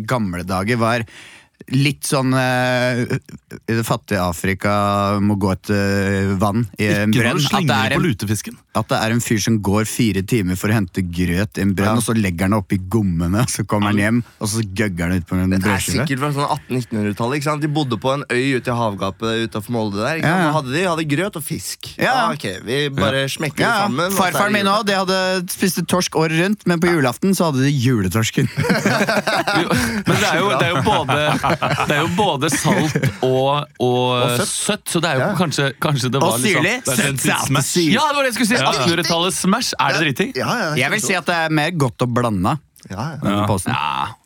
gamle 0.10 0.44
dager 0.44 0.82
var 0.84 1.08
litt 1.72 2.04
sånn 2.04 2.34
uh, 2.34 3.04
I 3.70 3.76
det 3.78 3.86
fattige 3.88 4.20
Afrika 4.26 4.74
må 5.24 5.36
gå 5.40 5.52
etter 5.54 6.34
vann 6.42 6.66
i 6.82 6.88
en 6.92 7.14
Ikke 7.14 7.22
brønn. 7.24 7.40
At 7.54 7.68
det, 7.70 7.78
er 7.78 7.96
en, 7.98 8.04
lutefisken. 8.04 8.58
at 8.76 8.90
det 8.90 8.98
er 9.00 9.16
en 9.16 9.22
fyr 9.24 9.40
som 9.44 9.60
går 9.64 9.86
fire 9.90 10.24
timer 10.28 10.56
for 10.60 10.70
å 10.74 10.78
hente 10.78 11.04
grøt 11.06 11.58
i 11.58 11.62
en 11.66 11.74
brønn, 11.78 11.94
Ja. 11.94 12.00
og 12.00 12.04
så 12.04 12.16
legger 12.18 12.48
han 12.50 12.56
det 12.56 12.60
oppi 12.64 12.78
gommene, 12.90 13.46
så 13.50 13.64
kommer 13.66 13.92
han 13.94 14.02
hjem, 14.02 14.20
og 14.42 14.48
så 14.50 14.64
gøgger 14.66 15.08
han 15.10 15.18
ut 15.22 15.28
på 15.30 15.36
en 15.38 15.50
Det 15.50 15.60
er 15.60 15.66
brødskive. 15.68 16.06
sikkert 16.08 16.20
fra 16.24 16.32
sånn 16.34 16.50
1800-1900-tallet. 16.58 17.36
ikke 17.40 17.50
sant? 17.50 17.62
De 17.62 17.72
bodde 17.80 18.00
på 18.02 18.14
en 18.14 18.24
øy 18.30 18.58
ute 18.58 18.68
i 18.74 18.78
havgapet 18.78 19.48
utenfor 19.48 19.72
Molde. 19.78 19.98
der, 20.04 20.20
ikke 20.20 20.28
sant? 20.28 20.42
Ja, 20.42 20.48
ja. 20.48 20.54
Hadde 20.58 20.74
de? 20.74 20.84
hadde 20.90 21.08
grøt 21.16 21.36
og 21.40 21.44
fisk. 21.44 21.94
Ja, 21.98 22.14
Ah, 22.24 22.32
ok, 22.34 22.46
Vi 22.66 22.90
bare 22.90 23.26
smekker 23.30 23.60
Ja, 23.66 23.74
sammen. 23.88 24.12
Farfaren 24.16 24.54
min 24.54 24.66
òg, 24.70 24.86
de 24.86 24.94
hadde 24.96 25.18
spiste 25.52 25.82
torsk 25.86 26.16
året 26.16 26.38
rundt, 26.40 26.66
men 26.68 26.80
på 26.80 26.88
julaften 26.94 27.34
så 27.36 27.50
hadde 27.52 27.64
de 27.66 27.72
juletorsken. 27.74 28.48
Men 29.14 30.16
det 30.20 30.28
er 30.30 30.40
jo, 30.40 30.50
det 30.58 30.66
er 30.68 30.72
jo, 30.74 30.82
både, 30.86 31.18
det 31.88 31.96
er 31.96 32.02
jo 32.02 32.10
både 32.18 32.50
salt 32.54 32.96
og, 33.24 33.68
og, 33.80 34.38
søtt. 34.40 34.52
søtt. 34.54 34.86
så 34.94 35.02
det 35.04 35.10
er 35.12 35.16
jo 35.20 35.24
Ja. 35.28 35.32
kanskje, 35.40 35.68
kanskje 35.84 36.12
det 36.12 36.22
var 36.22 36.34
Og 36.36 36.40
litt 36.40 36.56
sånn- 36.56 36.64
syrlig. 36.64 36.76
er 36.94 37.02
den 37.04 37.18
Søtt, 37.18 37.48
smash. 37.48 37.70
syrlig. 37.74 37.94
Ja, 37.96 38.04
det 38.10 38.16
var 38.16 38.24
det 38.24 38.32
jeg 38.32 38.38
skulle 38.38 38.52
si! 38.52 38.60
1800-tallet 38.64 39.34
Smash. 39.38 39.74
Er 39.80 39.94
det 39.94 40.02
dritting? 40.04 40.32
Ja, 40.36 40.50
ja, 40.64 40.70
Jeg 40.84 40.92
vil 40.92 41.02
si 41.02 41.14
at 41.20 41.26
det 41.26 41.36
er 41.36 41.50
mer 41.62 41.72
godt 41.72 41.98
å 42.06 42.08
blande. 42.10 42.58
ja, 42.90 43.06
ja. 43.24 43.46
Ja. 43.68 43.80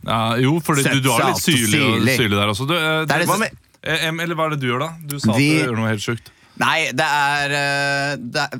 Ja, 0.07 0.19
jo, 0.41 0.59
for 0.65 0.75
du, 0.75 0.83
du 0.83 1.09
har 1.11 1.27
litt 1.29 1.43
syrlig, 1.43 1.81
og 1.83 1.99
syrlig. 2.01 2.17
syrlig 2.17 2.37
der 2.39 2.47
også. 2.55 2.67
Du, 2.67 2.73
eh, 2.77 3.05
Det 3.05 3.19
det 3.21 3.27
hva 3.29 3.37
med- 3.39 3.51
eh, 3.83 4.07
em, 4.07 4.19
eller 4.19 4.35
hva 4.35 4.45
er 4.47 4.49
det 4.55 4.59
du 4.61 4.67
gjør, 4.71 4.79
da? 4.79 4.89
Du 5.05 5.19
sa 5.19 5.33
Vi- 5.33 5.59
at 5.59 5.65
du 5.67 5.71
gjør 5.71 5.77
noe 5.77 5.87
helt 5.89 6.01
sjukt. 6.01 6.33
Nei, 6.57 6.89
det 6.91 7.05
er, 7.05 7.51
eh, 7.53 8.15
det 8.17 8.41
er 8.41 8.59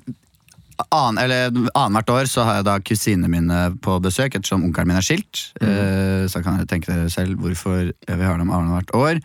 Annethvert 0.93 2.11
år 2.13 2.29
så 2.29 2.45
har 2.45 2.59
jeg 2.59 2.67
da 2.67 2.77
kusinene 2.85 3.31
mine 3.31 3.59
på 3.83 3.97
besøk, 4.03 4.35
ettersom 4.37 4.65
onkelen 4.67 4.91
min 4.91 4.99
er 4.99 5.05
skilt. 5.05 5.47
Eh, 5.61 6.25
så 6.29 6.41
kan 6.43 6.59
dere 6.59 6.69
tenke 6.69 6.91
dere 6.91 7.09
selv 7.13 7.39
hvorfor 7.41 7.89
vi 7.89 8.23
har 8.23 8.37
dem 8.37 8.53
annethvert 8.53 8.93
år. 8.97 9.21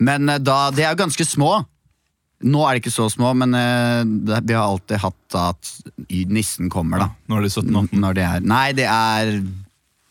Men 0.00 0.28
eh, 0.28 0.40
da, 0.42 0.70
de 0.74 0.84
er 0.84 0.94
jo 0.94 1.02
ganske 1.02 1.26
små. 1.28 1.54
Nå 2.40 2.60
er 2.64 2.76
de 2.76 2.80
ikke 2.80 2.92
så 2.94 3.10
små, 3.12 3.34
men 3.36 3.52
uh, 3.52 4.00
det, 4.00 4.38
vi 4.48 4.54
har 4.56 4.64
alltid 4.64 5.02
hatt 5.02 5.34
at 5.36 5.72
nissen 6.08 6.70
kommer, 6.72 7.02
da. 7.02 7.08
Nå 7.28 7.36
er 7.36 7.44
de 7.44 7.50
17-18. 7.52 7.98
Når 8.00 8.16
de 8.16 8.22
er 8.24 8.46
Nei, 8.48 8.68
det 8.78 8.86
er 8.88 9.34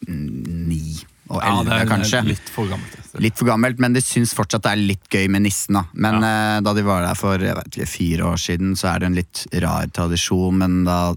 mm, 0.06 0.68
ni 0.70 0.84
og 1.30 1.42
Ja, 1.44 1.50
elleve, 1.52 1.70
det 1.70 1.82
er 1.84 1.90
kanskje. 1.90 2.22
litt 2.26 2.50
for 2.50 2.70
gammelt. 2.70 2.96
Litt 3.22 3.38
for 3.38 3.50
gammelt, 3.50 3.80
men 3.80 3.94
de 3.94 4.02
syns 4.02 4.34
fortsatt 4.38 4.66
det 4.66 4.72
er 4.72 4.82
litt 4.82 5.10
gøy 5.14 5.28
med 5.30 5.46
nissen. 5.46 5.78
da 5.78 5.86
Men 5.94 6.24
eh, 6.26 6.62
da 6.66 6.74
de 6.74 6.86
var 6.86 7.06
der 7.06 7.20
for 7.20 7.38
jeg 7.38 7.56
vet 7.56 7.78
ikke, 7.78 7.92
fire 7.92 8.32
år 8.32 8.42
siden, 8.42 8.74
så 8.76 8.94
er 8.94 9.00
det 9.00 9.10
en 9.10 9.20
litt 9.20 9.46
rar 9.62 9.88
tradisjon. 9.94 10.58
Men 10.58 10.84
da 10.88 11.14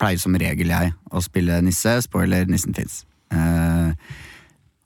pleier 0.00 0.20
som 0.20 0.36
regel 0.36 0.72
jeg 0.74 0.92
å 1.10 1.22
spille 1.24 1.60
nisse. 1.64 1.96
Spoiler, 2.04 2.46
nissen 2.50 2.76
fins. 2.76 3.02
Uh, 3.34 3.94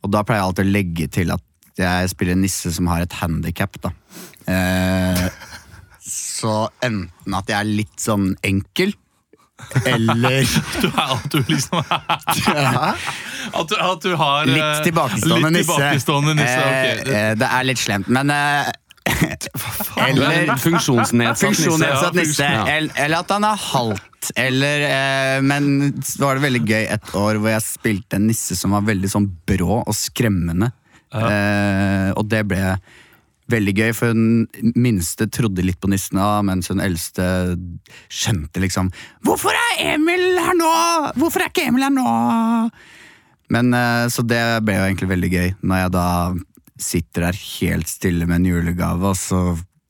og 0.04 0.12
da 0.14 0.23
pleier 0.25 0.40
jeg 0.40 0.49
alltid 0.49 0.68
å 0.68 0.76
legge 0.76 1.09
til 1.12 1.35
at 1.35 1.45
jeg 1.78 2.11
spiller 2.11 2.38
nisse 2.38 2.73
som 2.75 2.88
har 2.90 3.04
et 3.04 3.18
handikap. 3.21 3.76
Eh, 4.50 5.25
så 6.38 6.54
enten 6.85 7.37
at 7.38 7.50
jeg 7.50 7.59
er 7.59 7.71
litt 7.83 8.02
sånn 8.02 8.33
enkel, 8.47 8.95
eller 9.84 10.44
Du 10.82 10.86
er 10.88 11.14
at 11.14 11.30
du 11.32 11.38
liksom 11.48 11.82
ja, 11.82 12.92
At 13.52 13.68
du, 13.70 13.76
at 13.76 14.02
du 14.04 14.12
har 14.16 14.46
eh, 14.48 14.52
Litt 14.54 14.84
tilbakestående 14.86 15.50
litt 15.50 15.56
nisse. 15.60 15.72
tilbakestående 15.74 16.34
nisse. 16.38 16.60
Okay. 16.68 17.16
eh, 17.16 17.32
det 17.40 17.48
er 17.58 17.66
litt 17.68 17.80
slemt, 17.82 18.08
men 18.12 18.30
eh, 18.34 18.70
er 19.08 20.10
Eller 20.10 20.50
funksjonsnedsatt 20.60 21.42
nisse. 21.42 21.46
funksjonsnedsatt 21.46 22.14
Ja, 22.14 22.20
nisse. 22.20 22.44
Ja. 22.44 22.64
Eller, 22.76 23.16
at 23.22 23.30
han 23.34 23.46
er 23.48 23.62
halvt. 23.62 24.30
Eller, 24.36 24.84
eh, 24.88 25.40
men 25.46 25.70
så 26.04 26.24
var 26.26 26.38
det 26.38 26.44
veldig 26.48 26.62
gøy 26.68 26.84
et 26.92 27.12
år 27.16 27.38
hvor 27.40 27.52
jeg 27.54 27.64
spilte 27.66 28.18
en 28.20 28.26
nisse 28.28 28.56
som 28.58 28.74
var 28.76 28.84
veldig 28.88 29.10
sånn 29.12 29.28
brå 29.48 29.80
og 29.84 29.94
skremmende. 29.96 30.70
Eh, 31.08 32.10
og 32.18 32.26
det 32.28 32.42
ble 32.50 32.62
veldig 33.52 33.75
gøy, 33.78 33.93
for 33.97 34.12
hun 34.12 34.73
minste 34.76 35.28
trodde 35.33 35.64
litt 35.64 35.81
på 35.81 35.90
nissene, 35.90 36.26
mens 36.47 36.69
hun 36.73 36.83
eldste 36.85 37.25
skjønte 38.12 38.62
liksom 38.62 38.93
Hvorfor 39.25 39.57
er 39.57 39.95
Emil 39.95 40.38
her 40.43 40.57
nå?! 40.59 40.73
Hvorfor 41.19 41.45
er 41.45 41.52
ikke 41.52 41.69
Emil 41.71 41.87
her 41.87 41.95
nå?! 41.95 42.12
Men 43.55 43.73
eh, 43.73 44.05
Så 44.12 44.25
det 44.28 44.43
ble 44.67 44.76
jo 44.76 44.85
egentlig 44.87 45.11
veldig 45.14 45.33
gøy, 45.33 45.50
når 45.64 45.83
jeg 45.85 45.95
da 45.97 46.09
sitter 46.78 47.28
der 47.28 47.40
helt 47.43 47.90
stille 47.90 48.28
med 48.28 48.43
en 48.43 48.50
julegave, 48.52 49.11
og 49.11 49.17
så 49.19 49.40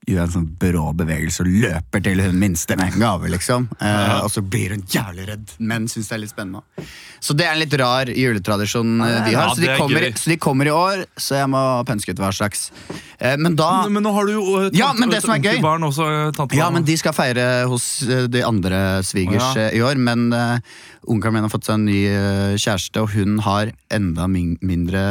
gjør 0.08 0.22
en 0.24 0.32
sånn 0.32 0.46
brå 0.60 0.86
bevegelse 0.96 1.44
og 1.44 1.50
løper 1.52 2.02
til 2.06 2.22
hun 2.24 2.38
minste 2.40 2.76
med 2.80 2.94
en 2.94 3.02
gave, 3.02 3.28
liksom. 3.34 3.68
Eh, 3.80 4.14
og 4.24 4.30
så 4.32 4.42
blir 4.42 4.72
hun 4.74 4.82
jævlig 4.88 5.26
redd, 5.28 5.52
men 5.60 5.88
syns 5.92 6.08
det 6.08 6.16
er 6.16 6.22
litt 6.24 6.32
spennende. 6.32 6.62
Så 7.20 7.34
det 7.34 7.44
er 7.48 7.52
en 7.56 7.60
litt 7.62 7.74
rar 7.80 8.06
juletradisjon 8.14 9.00
eh, 9.04 9.14
de 9.26 9.34
har. 9.34 9.48
Ja, 9.50 9.54
så, 9.54 9.60
de 9.60 9.68
er 9.72 9.78
kommer, 9.80 10.06
gøy. 10.06 10.16
så 10.16 10.30
de 10.32 10.36
kommer 10.40 10.70
i 10.70 10.74
år, 10.74 11.04
så 11.18 11.38
jeg 11.40 11.50
må 11.52 11.62
pønske 11.88 12.14
ut 12.14 12.22
hver 12.22 12.36
slags. 12.36 12.68
Eh, 13.18 13.34
men 13.36 13.56
da 13.58 13.88
Men 13.90 14.04
nå 14.06 14.12
har 14.14 14.26
du 14.28 14.32
jo 14.36 14.44
eh, 14.62 14.68
Ja, 14.72 14.92
tante- 14.92 15.00
men 15.00 15.10
det 15.16 15.22
som 15.24 15.34
er 15.34 15.42
gøy- 15.42 15.58
også. 15.62 16.06
eh, 16.08 16.30
tantebarn. 16.32 16.58
ja, 16.60 16.70
men 16.70 16.84
de 16.86 16.96
skal 16.96 17.12
feire 17.16 17.48
hos 17.68 17.88
eh, 18.08 18.26
de 18.30 18.42
andre 18.46 19.02
svigers 19.02 19.54
Ja. 19.56 19.68
eh, 19.68 19.76
i 19.78 19.82
år. 19.82 19.96
Men 19.98 20.32
uh, 20.32 20.58
onkelen 21.08 21.34
min 21.34 21.42
har 21.42 21.50
fått 21.50 21.64
seg 21.66 21.74
en 21.74 21.84
ny 21.88 21.98
eh, 22.06 22.54
kjæreste, 22.56 23.02
og 23.02 23.10
hun 23.16 23.38
har 23.40 23.72
enda 23.90 24.28
min 24.28 24.56
mindre 24.62 25.02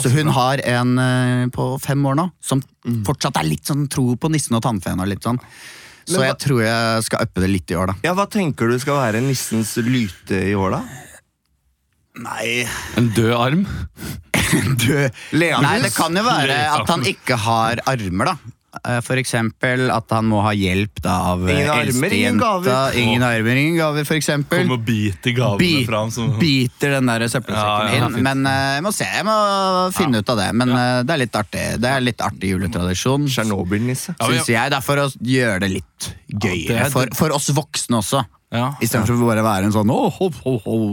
Så 0.00 0.10
hun 0.14 0.28
har 0.28 0.60
en 0.64 0.98
eh, 0.98 1.46
på 1.52 1.80
fem 1.82 2.04
år 2.06 2.14
nå, 2.20 2.30
som 2.40 2.62
fortsatt 3.06 3.36
er 3.38 3.46
litt 3.46 3.64
sånn 3.68 3.86
tro 3.92 4.16
på 4.16 4.30
nissen 4.32 4.56
og 4.58 4.62
tannfeen 4.64 5.00
og 5.00 5.06
litt 5.10 5.22
sånn. 5.22 5.38
Så 6.04 6.18
hva- 6.18 6.26
jeg 6.32 6.38
tror 6.42 6.62
jeg 6.64 7.04
skal 7.06 7.22
uppe 7.28 7.40
det 7.44 7.50
litt 7.52 7.70
i 7.70 7.76
år, 7.78 7.92
da. 7.92 7.94
Ja, 8.02 8.14
Hva 8.18 8.26
tenker 8.26 8.68
du 8.68 8.78
skal 8.82 8.98
være 8.98 9.20
nissens 9.22 9.76
lyte 9.78 10.40
i 10.50 10.54
år, 10.58 10.70
da? 10.78 10.82
Nei 12.22 12.66
En 13.00 13.06
død 13.16 13.32
arm. 13.38 13.62
død 14.82 15.14
Nei, 15.32 15.76
det 15.80 15.92
kan 15.94 16.12
jo 16.18 16.24
være 16.26 16.58
at 16.74 16.90
han 16.90 17.06
ikke 17.08 17.38
har 17.40 17.80
armer, 17.88 18.32
da. 18.34 18.36
Eh, 18.72 19.16
eksempel 19.20 19.90
at 19.92 20.12
han 20.16 20.24
må 20.30 20.38
ha 20.46 20.54
hjelp 20.56 21.02
da 21.04 21.12
av 21.34 21.42
eh, 21.44 21.66
eldstejenta. 21.68 22.78
Ingen 22.96 23.22
armer, 23.26 23.58
ingen 23.60 23.76
gaver, 23.76 24.06
eksempel. 24.16 24.62
Kommer 24.62 24.78
og 24.78 24.86
biter 24.86 25.34
gavene 25.36 25.60
Bit, 25.60 25.84
fram. 25.90 26.12
Som, 26.14 26.30
biter 26.40 26.94
den 26.96 27.10
der 27.10 27.26
søppelsekken 27.28 27.92
Ja, 27.92 27.98
ja, 27.98 28.08
inn. 28.08 28.16
Men 28.24 28.48
uh, 28.48 28.54
jeg 28.78 28.86
må 28.86 28.94
se, 28.96 29.08
jeg 29.12 29.26
må 29.28 29.36
finne 29.92 30.22
ut 30.22 30.32
av 30.32 30.40
det. 30.40 30.48
Men 30.56 30.72
uh, 30.72 31.02
det 31.04 31.14
er 31.14 31.22
litt 31.26 31.36
artig 31.42 31.66
Det 31.84 31.90
er 31.92 32.06
litt 32.06 32.24
artig 32.24 32.54
juletradisjon, 32.54 33.28
Tsjernobyl-nisse. 33.28 34.16
Ja, 34.16 34.30
syns 34.32 34.48
jeg. 34.54 34.72
Det 34.72 34.80
er 34.80 34.86
for 34.88 35.04
å 35.04 35.08
gjøre 35.36 35.60
det 35.66 35.72
litt 35.76 36.08
gøyere. 36.32 36.86
er- 36.86 36.94
for, 36.96 37.12
for 37.18 37.36
oss 37.36 37.52
voksne 37.52 38.00
også. 38.00 38.24
ja. 38.56 38.70
Istedenfor 38.80 39.20
å 39.20 39.28
bare 39.34 39.44
være 39.44 39.68
en 39.68 39.76
sånn 39.76 39.92
oh, 39.92 40.16
oh, 40.24 40.64
ho, 40.64 40.88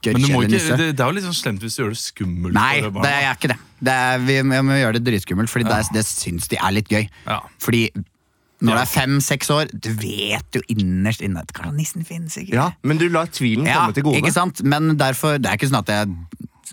ikke, 0.00 0.76
det, 0.78 0.96
det 0.96 1.00
er 1.00 1.10
jo 1.10 1.16
litt 1.16 1.24
sånn 1.26 1.36
slemt 1.36 1.60
hvis 1.64 1.76
du 1.76 1.82
gjør 1.82 1.90
det 1.92 2.00
skummelt. 2.00 2.54
Nei, 2.56 2.80
for 2.82 2.90
barna. 2.96 3.04
det 3.08 3.16
er 3.26 3.34
ikke 3.36 3.50
det. 3.52 3.58
det 3.84 3.92
er, 3.92 4.18
vi, 4.24 4.36
vi 4.42 4.60
må 4.64 4.78
gjøre 4.80 4.92
det 4.96 5.04
dritskummelt, 5.10 5.50
Fordi 5.52 5.64
det, 5.68 5.76
er- 5.76 5.92
det 5.98 6.04
syns 6.08 6.48
de 6.48 6.56
er 6.56 6.72
litt 6.72 6.88
gøy. 6.88 7.04
Ja. 7.26 7.40
Fordi 7.60 7.82
når 8.60 8.74
Ja. 8.74 8.76
du 8.76 8.80
er 8.82 8.90
fem-seks 8.92 9.50
år, 9.50 9.70
du 9.72 9.90
vet 9.96 10.56
jo 10.56 10.60
innerst 10.68 11.22
inne 11.24 11.40
at 11.40 11.52
kanskje 11.56 11.76
nissen 11.76 12.04
finnes. 12.04 12.36
ikke 12.36 12.52
Ja, 12.54 12.70
men 12.82 12.98
du 13.00 13.08
lar 13.08 13.26
tvilen 13.32 13.64
Ja, 13.66 13.78
komme 13.86 13.94
til 13.96 14.02
gode. 14.04 14.16
ikke 14.20 14.32
sant? 14.32 14.62
Men 14.62 14.96
derfor, 15.00 15.38
det 15.40 15.48
er 15.48 15.56
ikke 15.56 15.70
sånn 15.70 15.80
at 15.80 15.88
jeg 15.88 16.08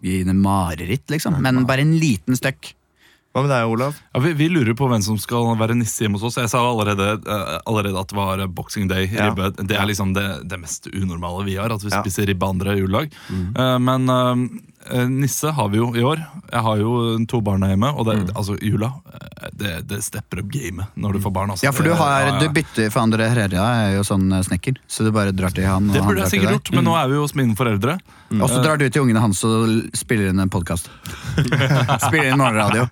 gir 0.01 0.11
gi 0.11 0.17
henne 0.23 0.35
mareritt, 0.35 1.07
liksom. 1.09 1.39
Men 1.41 1.65
bare 1.65 1.81
en 1.81 1.95
liten 1.99 2.35
støkk. 2.35 2.73
Hva 3.37 3.43
med 3.45 3.51
deg, 3.53 3.69
Olav? 3.69 3.97
Ja, 4.15 4.19
vi, 4.23 4.31
vi 4.33 4.47
lurer 4.49 4.73
på 4.73 4.87
hvem 4.89 5.03
som 5.05 5.17
skal 5.21 5.51
være 5.59 5.75
nisse 5.77 6.01
hjemme 6.01 6.17
hos 6.17 6.31
oss. 6.31 6.39
Jeg 6.41 6.49
sa 6.49 6.57
allerede, 6.65 7.19
eh, 7.21 7.51
allerede 7.69 8.01
at 8.01 8.09
det 8.09 8.17
var 8.17 8.41
eh, 8.41 8.49
boxing 8.49 8.87
day. 8.89 9.05
Ja. 9.13 9.27
Ribbe. 9.27 9.51
Det 9.61 9.77
er 9.77 9.85
liksom 9.85 10.15
det, 10.15 10.23
det 10.49 10.57
mest 10.57 10.89
unormale 10.89 11.45
vi 11.45 11.59
har, 11.61 11.69
at 11.69 11.85
vi 11.85 11.93
spiser 11.93 12.25
ribbe 12.31 12.49
andre 12.49 12.73
juledag. 12.79 13.13
Eh, 13.29 13.75
men 13.77 14.09
nisse 15.11 15.51
har 15.51 15.69
vi 15.73 15.79
jo 15.79 15.89
i 15.95 16.03
år. 16.05 16.21
Jeg 16.51 16.63
har 16.65 16.81
jo 16.81 16.91
to 17.29 17.41
barn 17.43 17.65
hjemme, 17.67 17.89
og 17.93 18.07
det, 18.07 18.15
altså 18.33 18.57
jula 18.63 18.89
eh, 19.13 19.49
det, 19.57 19.73
det 19.89 19.99
stepper 20.05 20.41
opp 20.43 20.51
gamet 20.53 20.95
når 20.95 21.17
du 21.17 21.21
får 21.23 21.33
barn. 21.35 21.53
Altså. 21.53 21.67
Ja, 21.67 21.73
for 21.75 21.87
du, 21.87 21.93
har, 21.97 22.29
du 22.41 22.47
bytter 22.53 22.91
for 22.93 23.03
Andre 23.03 23.29
Herrera 23.31 23.67
er 23.83 23.95
jo 23.97 24.05
sånn 24.07 24.27
eh, 24.31 24.43
snekker, 24.47 24.79
så 24.87 25.07
du 25.07 25.11
bare 25.15 25.35
drar 25.35 25.55
til 25.55 25.67
han. 25.67 25.91
Det 25.93 26.03
burde 26.05 26.25
jeg 26.25 26.35
sikkert 26.37 26.57
gjort, 26.57 26.73
men 26.77 26.87
nå 26.87 26.97
er 26.99 27.11
vi 27.11 27.19
jo 27.19 27.25
hos 27.25 27.35
mine 27.37 27.57
foreldre. 27.59 27.97
Og 28.37 28.47
så 28.51 28.59
drar 28.63 28.79
du 28.79 28.87
til 28.89 29.05
ungene 29.05 29.23
hans 29.23 29.43
og 29.47 29.71
spiller 29.95 30.31
inn 30.33 30.43
en 30.43 30.51
podkast. 30.51 30.89
spiller 32.07 32.31
inn 32.31 32.41
morgenradio. 32.41 32.87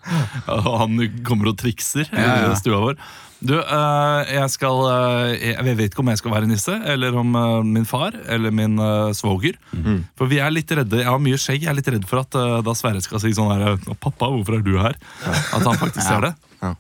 Og 0.56 0.74
han 0.86 1.00
kommer 1.28 1.52
og 1.52 1.60
trikser 1.60 2.08
Ja, 2.12 2.46
ja. 2.46 2.52
i 2.54 2.60
stua 2.60 2.82
vår. 2.84 3.00
Du, 3.46 3.54
eh, 3.60 4.32
jeg 4.34 4.52
skal 4.54 4.80
eh, 4.90 5.52
Jeg 5.54 5.78
vet 5.78 5.92
ikke 5.92 6.02
om 6.02 6.10
jeg 6.12 6.22
skal 6.22 6.34
være 6.34 6.50
nisse, 6.50 6.76
eller 6.94 7.18
om 7.20 7.36
eh, 7.38 7.60
min 7.78 7.86
far 7.88 8.16
eller 8.32 8.54
min 8.56 8.80
svoger. 9.14 9.58
svoger. 9.66 10.02
For 10.18 10.32
vi 10.32 10.40
er 10.42 10.54
litt 10.54 10.72
redde. 10.72 11.02
Jeg 11.04 11.10
har 11.12 11.22
mye 11.22 11.40
skjegg. 11.40 11.66
Jeg 11.66 11.72
er 11.72 11.78
litt 11.78 11.92
redd 11.96 12.08
for 12.10 12.24
at 12.24 12.36
da 12.66 12.74
Sverre 12.78 13.04
skal 13.04 13.22
si 13.22 13.34
sånn 13.36 13.52
her 13.52 13.78
'Pappa, 14.02 14.30
hvorfor 14.32 14.58
er 14.58 14.66
du 14.66 14.78
her?' 14.80 14.98
At 15.26 15.62
han 15.62 15.78
faktisk 15.78 16.06
ser 16.06 16.22
det. 16.30 16.34
Ja. 16.64 16.74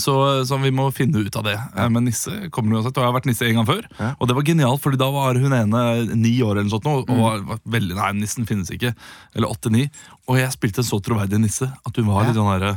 Så, 0.00 0.14
så 0.48 0.56
vi 0.62 0.72
må 0.72 0.88
finne 0.94 1.20
ut 1.20 1.36
av 1.36 1.44
det. 1.46 1.56
Ja. 1.56 1.88
Men 1.92 2.08
nisse 2.08 2.48
kommer 2.50 2.78
uansett. 2.78 2.96
Og 2.96 3.04
jeg 3.04 3.10
har 3.10 3.16
vært 3.16 3.28
nisse 3.28 3.46
en 3.48 3.60
gang 3.60 3.68
før. 3.68 3.86
Ja. 4.00 4.12
Og 4.18 4.28
det 4.28 4.36
var 4.38 4.48
genialt, 4.48 4.82
Fordi 4.82 5.00
da 5.00 5.10
var 5.12 5.38
hun 5.40 5.52
ene 5.52 5.82
ni 6.16 6.34
år 6.42 6.60
eller 6.60 6.68
noe 6.68 6.76
sånt. 6.76 6.88
Og 6.90 7.12
var, 7.12 7.40
var 7.52 7.62
veldig, 7.76 7.96
nei, 7.98 8.12
nissen 8.22 8.48
finnes 8.48 8.72
ikke. 8.72 8.94
Eller 9.36 9.52
åtte-ni. 9.52 9.88
Og 10.26 10.40
jeg 10.40 10.52
spilte 10.56 10.82
en 10.82 10.90
så 10.90 11.00
troverdig 11.00 11.40
nisse 11.40 11.68
at 11.68 11.96
hun 12.00 12.08
var 12.08 12.28
litt 12.28 12.38
sånn 12.38 12.52
herre 12.52 12.76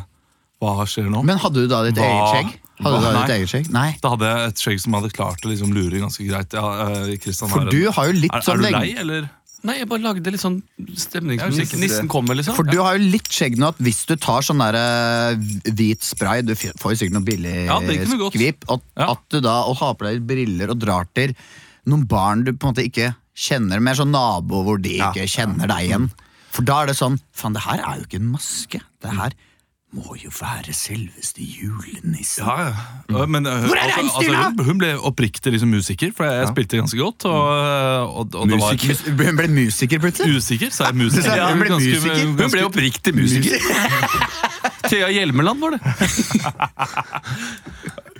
Hva 0.60 0.84
skjer 0.84 1.08
nå? 1.12 1.24
Men 1.24 1.40
hadde 1.40 1.64
du 1.64 1.72
da 1.72 1.86
ditt 1.88 2.00
eget 2.04 2.34
skjegg? 2.36 2.58
Hadde 2.80 3.00
du 3.04 3.18
ditt 3.20 3.34
eget 3.36 3.52
skjegg? 3.52 3.68
Nei. 3.76 3.90
Da 4.04 4.14
hadde 4.14 4.30
jeg 4.30 4.52
et 4.54 4.62
skjegg 4.64 4.80
som 4.86 4.96
hadde 4.96 5.12
klart 5.16 5.44
å 5.44 5.52
liksom 5.52 5.74
lure 5.76 6.00
ganske 6.00 6.24
greit. 6.28 6.54
Ja, 6.56 6.70
eh, 6.88 7.36
For 7.52 7.68
du 7.68 7.82
har 7.92 8.08
jo 8.08 8.16
litt 8.16 8.32
er, 8.34 8.46
sånn 8.46 8.64
er 8.64 8.72
du 8.72 8.78
lei, 8.80 8.94
eller? 9.04 9.30
Nei, 9.68 9.74
jeg 9.82 9.90
bare 9.92 10.00
lagde 10.06 10.32
litt 10.32 10.40
sånn 10.40 10.62
stemningsmusikk. 10.96 11.74
Nissen 11.82 12.08
kommer, 12.12 12.38
liksom. 12.40 12.56
For 12.56 12.64
du 12.64 12.78
har 12.80 12.96
jo 12.96 13.10
litt 13.12 13.28
skjegg 13.28 13.58
nå 13.60 13.74
at 13.74 13.82
hvis 13.84 14.06
du 14.08 14.14
tar 14.16 14.46
sånn 14.48 14.62
der 14.64 14.78
eh, 14.80 15.42
hvit 15.76 16.06
spray 16.08 16.46
Du 16.48 16.54
får 16.56 16.94
jo 16.94 17.00
sikkert 17.02 17.18
noe 17.18 17.28
billig 17.28 17.56
Ja, 17.68 17.80
skvip. 18.32 18.64
At, 18.72 18.86
Ja. 18.96 19.10
At 19.12 19.26
du 19.28 19.42
da 19.44 19.58
og 19.68 19.76
har 19.82 19.98
på 20.00 20.08
deg 20.08 20.24
briller 20.30 20.72
og 20.72 20.80
drar 20.80 21.10
til 21.18 21.36
noen 21.90 22.08
barn 22.08 22.46
du 22.48 22.54
på 22.54 22.70
en 22.70 22.74
måte 22.74 22.86
ikke 22.88 23.12
kjenner, 23.40 23.84
mer 23.84 24.00
sånn 24.00 24.12
nabo 24.16 24.64
hvor 24.64 24.80
de 24.82 24.96
Ja. 25.00 25.12
ikke 25.12 25.28
kjenner 25.28 25.68
deg 25.68 25.90
igjen. 25.90 26.10
For 26.56 26.64
da 26.64 26.82
er 26.84 26.92
det 26.94 26.96
sånn 27.00 27.20
Faen, 27.36 27.54
det 27.54 27.64
her 27.68 27.84
er 27.84 28.00
jo 28.00 28.08
ikke 28.08 28.20
en 28.24 28.32
maske. 28.32 28.80
Det 29.04 29.12
her 29.20 29.36
må 29.92 30.16
jo 30.22 30.30
være 30.30 30.74
selveste 30.74 31.42
julenissen. 31.42 32.44
Ja, 32.46 32.62
ja. 32.62 32.74
Ja, 33.10 33.26
Men, 33.26 33.46
eh, 33.46 33.52
Hvor 33.66 33.76
er 33.76 33.90
altså, 33.98 34.22
altså, 34.22 34.64
hun, 34.64 34.78
ble 34.78 34.92
oppriktig 35.00 35.52
liksom, 35.52 35.70
musiker, 35.70 36.12
for 36.18 36.30
jeg 36.30 36.48
spilte 36.52 36.78
ganske 36.78 36.98
godt. 36.98 37.26
Og, 37.26 37.48
eh, 37.58 38.18
og, 38.20 38.36
og 38.36 38.50
det 38.50 38.60
var 38.62 39.26
Hun 39.26 39.38
ble 39.38 39.48
musiker 39.48 40.00
plutselig? 40.00 40.36
Usikker, 40.38 40.70
sa 40.70 40.92
jeg 40.92 40.96
musiker. 40.96 41.36
Ja, 41.36 41.50
hun 41.50 41.60
ble 41.60 41.70
ganske- 41.74 41.96
musiker? 41.96 42.44
Hun 42.44 42.52
ble 42.52 42.66
oppriktig 42.70 43.16
musiker. 43.16 43.58
Thea 44.90 45.10
Hjelmeland 45.14 45.62
var 45.62 45.76
det. 45.78 45.82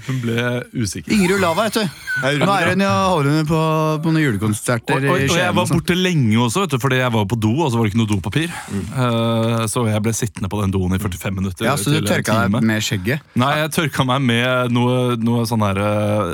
Hun 0.10 0.22
ble 0.24 0.44
usikker. 0.80 1.12
Ingrid 1.12 1.36
Olava, 1.36 1.66
vet 1.68 1.76
du. 1.76 1.98
Nå 2.40 2.54
er 2.56 2.70
hun 2.72 2.82
jo 2.82 2.90
holder 2.90 3.34
hun 3.36 3.48
på, 3.48 3.58
på 4.04 4.12
noen 4.14 4.24
julekonserter 4.24 4.96
Og, 4.96 5.06
og, 5.12 5.22
og 5.30 5.36
jeg 5.38 5.54
var 5.56 5.68
sånn. 5.70 5.78
borte 5.80 5.96
lenge 5.96 6.38
også, 6.42 6.64
vet 6.64 6.74
du, 6.74 6.78
fordi 6.82 6.98
jeg 7.02 7.12
var 7.14 7.26
på 7.30 7.38
do, 7.40 7.52
og 7.64 7.70
så 7.72 7.78
var 7.80 7.86
det 7.88 7.92
ikke 7.94 8.00
noe 8.02 8.10
dopapir. 8.10 8.48
Eh, 8.50 9.66
så 9.72 9.84
jeg 9.90 10.02
ble 10.08 10.14
sittende 10.18 10.50
på 10.52 10.60
den 10.64 10.74
doen 10.74 10.96
i 10.96 11.00
45 11.04 11.36
minutter. 11.38 11.68
Ja, 11.68 11.76
Så 11.80 11.92
du 11.94 11.98
til 12.00 12.02
en 12.02 12.10
tørka 12.10 12.38
time. 12.40 12.62
deg 12.64 12.70
med 12.72 12.86
skjegget? 12.88 13.28
Nei, 13.44 13.52
jeg 13.62 13.72
tørka 13.76 14.06
meg 14.10 14.26
med 14.32 14.74
noe, 14.76 14.96
noe 15.20 15.44
sånn 15.52 15.66
her 15.68 15.82
eh, 15.84 16.32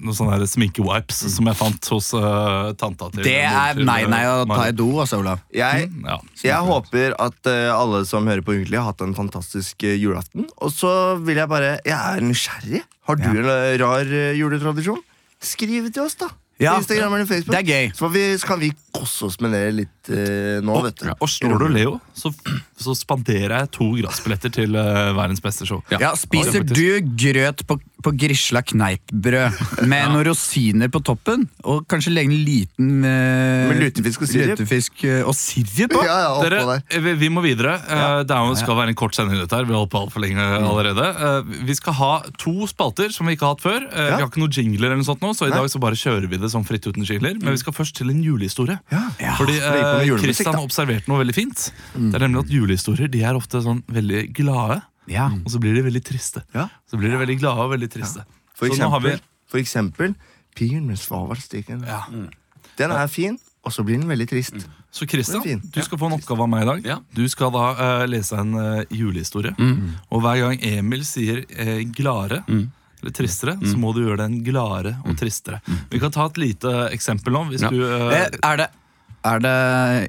Noe 0.00 0.16
sånn 0.16 0.30
her 0.32 0.46
sminkewipes 0.48 1.20
som 1.34 1.50
jeg 1.50 1.58
fant 1.60 1.90
hos 1.92 2.12
eh, 2.16 2.70
tanta 2.80 3.10
til 3.14 3.26
Det 3.26 3.36
er 3.50 3.76
til, 3.76 3.84
nei, 3.90 3.98
nei 4.10 4.22
å 4.30 4.46
ta 4.48 4.70
i 4.70 4.74
do, 4.78 4.88
altså, 5.04 5.20
Olav. 5.24 5.42
Jeg, 5.54 5.90
Ja. 6.06 6.16
jeg 6.46 6.70
håper 6.70 7.18
at 7.20 7.50
eh, 7.50 7.68
alle 7.74 8.04
som 8.08 8.24
hører 8.30 8.46
på 8.46 8.56
Ukentlig, 8.56 8.78
har 8.80 8.88
hatt 8.94 9.04
en 9.04 9.14
fantastisk 9.30 9.86
eh, 9.86 9.96
julaften. 10.00 10.48
Og 10.58 10.74
så 10.74 11.16
vil 11.22 11.40
jeg 11.40 11.48
bare 11.50 11.78
Jeg 11.86 11.96
er 11.96 12.20
nysgjerrig. 12.24 12.84
Har 13.06 13.16
du 13.16 13.30
en 13.30 13.46
eh, 13.46 13.78
rar 13.80 14.06
eh, 14.06 14.36
juletradisjon? 14.38 15.00
Skriv 15.40 15.88
til 15.90 16.04
oss, 16.04 16.18
da. 16.20 16.28
Ja. 16.60 16.74
Instagram 16.76 17.14
eller 17.14 17.24
Facebook. 17.24 17.54
Det 17.56 17.60
er 17.62 17.68
gøy. 17.72 17.92
Så, 17.96 18.08
vi, 18.12 18.22
så 18.36 18.48
kan 18.50 18.60
vi 18.60 18.68
kosse 18.92 19.30
oss 19.30 19.38
med 19.40 19.54
det 19.56 19.62
litt 19.78 20.10
uh, 20.12 20.58
nå, 20.60 20.74
vet 20.84 20.98
du. 21.00 21.06
Og 21.16 21.30
slår 21.32 21.62
du 21.62 21.70
Leo, 21.72 21.94
så, 22.12 22.28
så 22.76 22.92
spanderer 22.98 23.54
jeg 23.62 23.70
to 23.78 23.86
grassbilletter 23.96 24.52
til 24.58 24.76
uh, 24.76 25.08
verdens 25.16 25.40
beste 25.40 25.64
show. 25.64 25.80
Ja, 25.88 26.12
Spiser 26.20 26.66
du 26.68 27.00
grøt 27.16 27.64
på, 27.64 27.78
på 28.04 28.12
Grisla 28.16 28.62
kneippbrød 28.66 29.84
med 29.88 30.10
noen 30.12 30.24
rosiner 30.30 30.88
på 30.92 31.00
toppen? 31.04 31.46
Og 31.68 31.84
kanskje 31.90 32.12
legge 32.14 32.32
en 32.32 32.44
liten 32.46 33.04
eh, 33.04 33.68
Med 33.70 33.80
lutefisk 33.82 34.22
og 34.24 34.30
sirup? 34.30 34.52
lutefisk, 34.58 35.04
eh, 35.04 35.22
og 35.26 35.34
sirup 35.36 35.94
på? 35.94 36.02
Ja, 36.06 36.16
ja, 36.24 36.30
Dere, 36.44 36.60
der. 36.68 37.00
vi, 37.06 37.14
vi 37.24 37.28
må 37.32 37.42
videre. 37.44 37.76
Eh, 37.80 38.22
Det 38.24 38.34
er 38.36 38.46
jo, 38.48 38.54
skal 38.60 38.76
være 38.80 38.92
en 38.94 38.98
kort 38.98 39.14
sending. 39.18 39.38
dette 39.40 39.56
her 39.56 39.64
Vi 39.68 39.74
har 39.74 39.82
holdt 39.84 39.92
på 39.94 40.00
altfor 40.04 40.24
lenge 40.24 40.40
allerede. 40.60 41.06
Eh, 41.10 41.64
Vi 41.68 41.74
skal 41.78 41.96
ha 42.00 42.10
to 42.40 42.66
spalter 42.70 43.10
som 43.14 43.26
vi 43.28 43.36
ikke 43.36 43.46
har 43.48 43.54
hatt 43.56 43.64
før. 43.66 43.88
Vi 43.90 44.10
har 44.20 44.26
ikke 44.28 44.42
noen 44.42 44.54
jingler, 44.56 44.90
eller 44.90 45.00
noe 45.02 45.08
sånt 45.10 45.20
nå, 45.24 45.32
så 45.36 45.46
i 45.46 45.50
Nei. 45.52 45.58
dag 45.60 45.70
så 45.72 45.80
bare 45.82 45.98
kjører 46.00 46.28
vi 46.30 46.36
det 46.40 46.50
som 46.52 46.64
fritt 46.64 46.86
uten 46.86 47.04
jingler. 47.04 47.36
Men 47.42 47.52
vi 47.56 47.60
skal 47.62 47.76
først 47.76 47.96
til 48.00 48.10
en 48.12 48.22
julehistorie. 48.24 48.78
Ja. 48.92 49.34
Fordi 49.38 49.58
eh, 49.60 50.16
Christian 50.20 50.54
har 50.54 50.64
observerte 50.64 51.08
noe 51.10 51.20
veldig 51.24 51.34
fint. 51.36 51.68
Det 51.94 52.14
er 52.16 52.24
nemlig 52.26 52.46
at 52.46 52.54
julehistorier 52.54 53.10
de 53.12 53.22
er 53.26 53.36
ofte 53.38 53.60
sånn 53.64 53.82
veldig 53.90 54.30
glade, 54.36 54.80
Ja. 55.10 55.28
og 55.44 55.50
så 55.50 55.58
blir 55.62 55.74
de 55.74 55.82
veldig 55.82 56.02
triste. 56.06 56.42
Ja. 56.54 56.68
Så 56.90 56.96
blir 57.00 57.10
de 57.10 57.18
veldig 57.18 57.38
glade 57.40 57.60
og 57.66 57.72
veldig 57.74 57.90
triste. 57.90 58.24
For 58.54 58.68
så 58.70 58.78
nå 58.84 58.90
har 58.92 59.00
vi 59.04 59.08
eksempel, 59.14 59.26
for 59.50 59.58
eksempel 59.58 60.14
Piren 60.54 60.86
med 60.86 60.98
svavelstikken. 60.98 61.84
ja. 61.86 62.02
Den 62.78 62.90
er 62.96 63.06
fin, 63.12 63.36
og 63.64 63.72
så 63.72 63.82
blir 63.84 63.98
den 64.00 64.08
veldig 64.08 64.28
trist. 64.30 64.66
Så 64.90 65.04
Det 65.06 65.20
er 65.28 65.40
fint. 65.42 65.62
du 65.72 65.80
skal 65.82 65.98
få 65.98 66.06
en 66.06 66.16
oppgave 66.18 66.42
av 66.42 66.48
meg 66.48 66.62
i 66.62 66.66
dag. 66.66 66.86
Ja. 66.86 66.96
Du 67.14 67.28
skal 67.28 67.50
da 67.52 67.64
uh, 68.02 68.06
lese 68.06 68.32
en 68.40 68.54
uh, 68.54 68.82
julehistorie. 68.90 69.52
Og 70.10 70.22
hver 70.24 70.40
gang 70.40 70.58
Emil 70.62 71.04
sier 71.04 71.44
glare, 71.94 72.42
gladere 72.42 72.70
eller 73.00 73.12
tristere, 73.16 73.54
så 73.64 73.76
må 73.80 73.94
du 73.94 74.02
gjøre 74.02 74.18
den 74.26 74.42
gladere 74.44 74.96
og 75.06 75.14
tristere. 75.16 75.60
Vi 75.90 75.98
kan 76.02 76.10
ta 76.12 76.26
et 76.26 76.36
lite 76.36 76.72
eksempel 76.92 77.32
nå. 77.32 77.44
Hvis 77.48 77.62
Ja. 77.62 77.70
du, 77.70 77.80
eh, 77.84 78.12
Eh, 78.24 78.28
Er 78.42 78.56
det 78.56 78.66
er 79.26 79.42
det, 79.44 79.56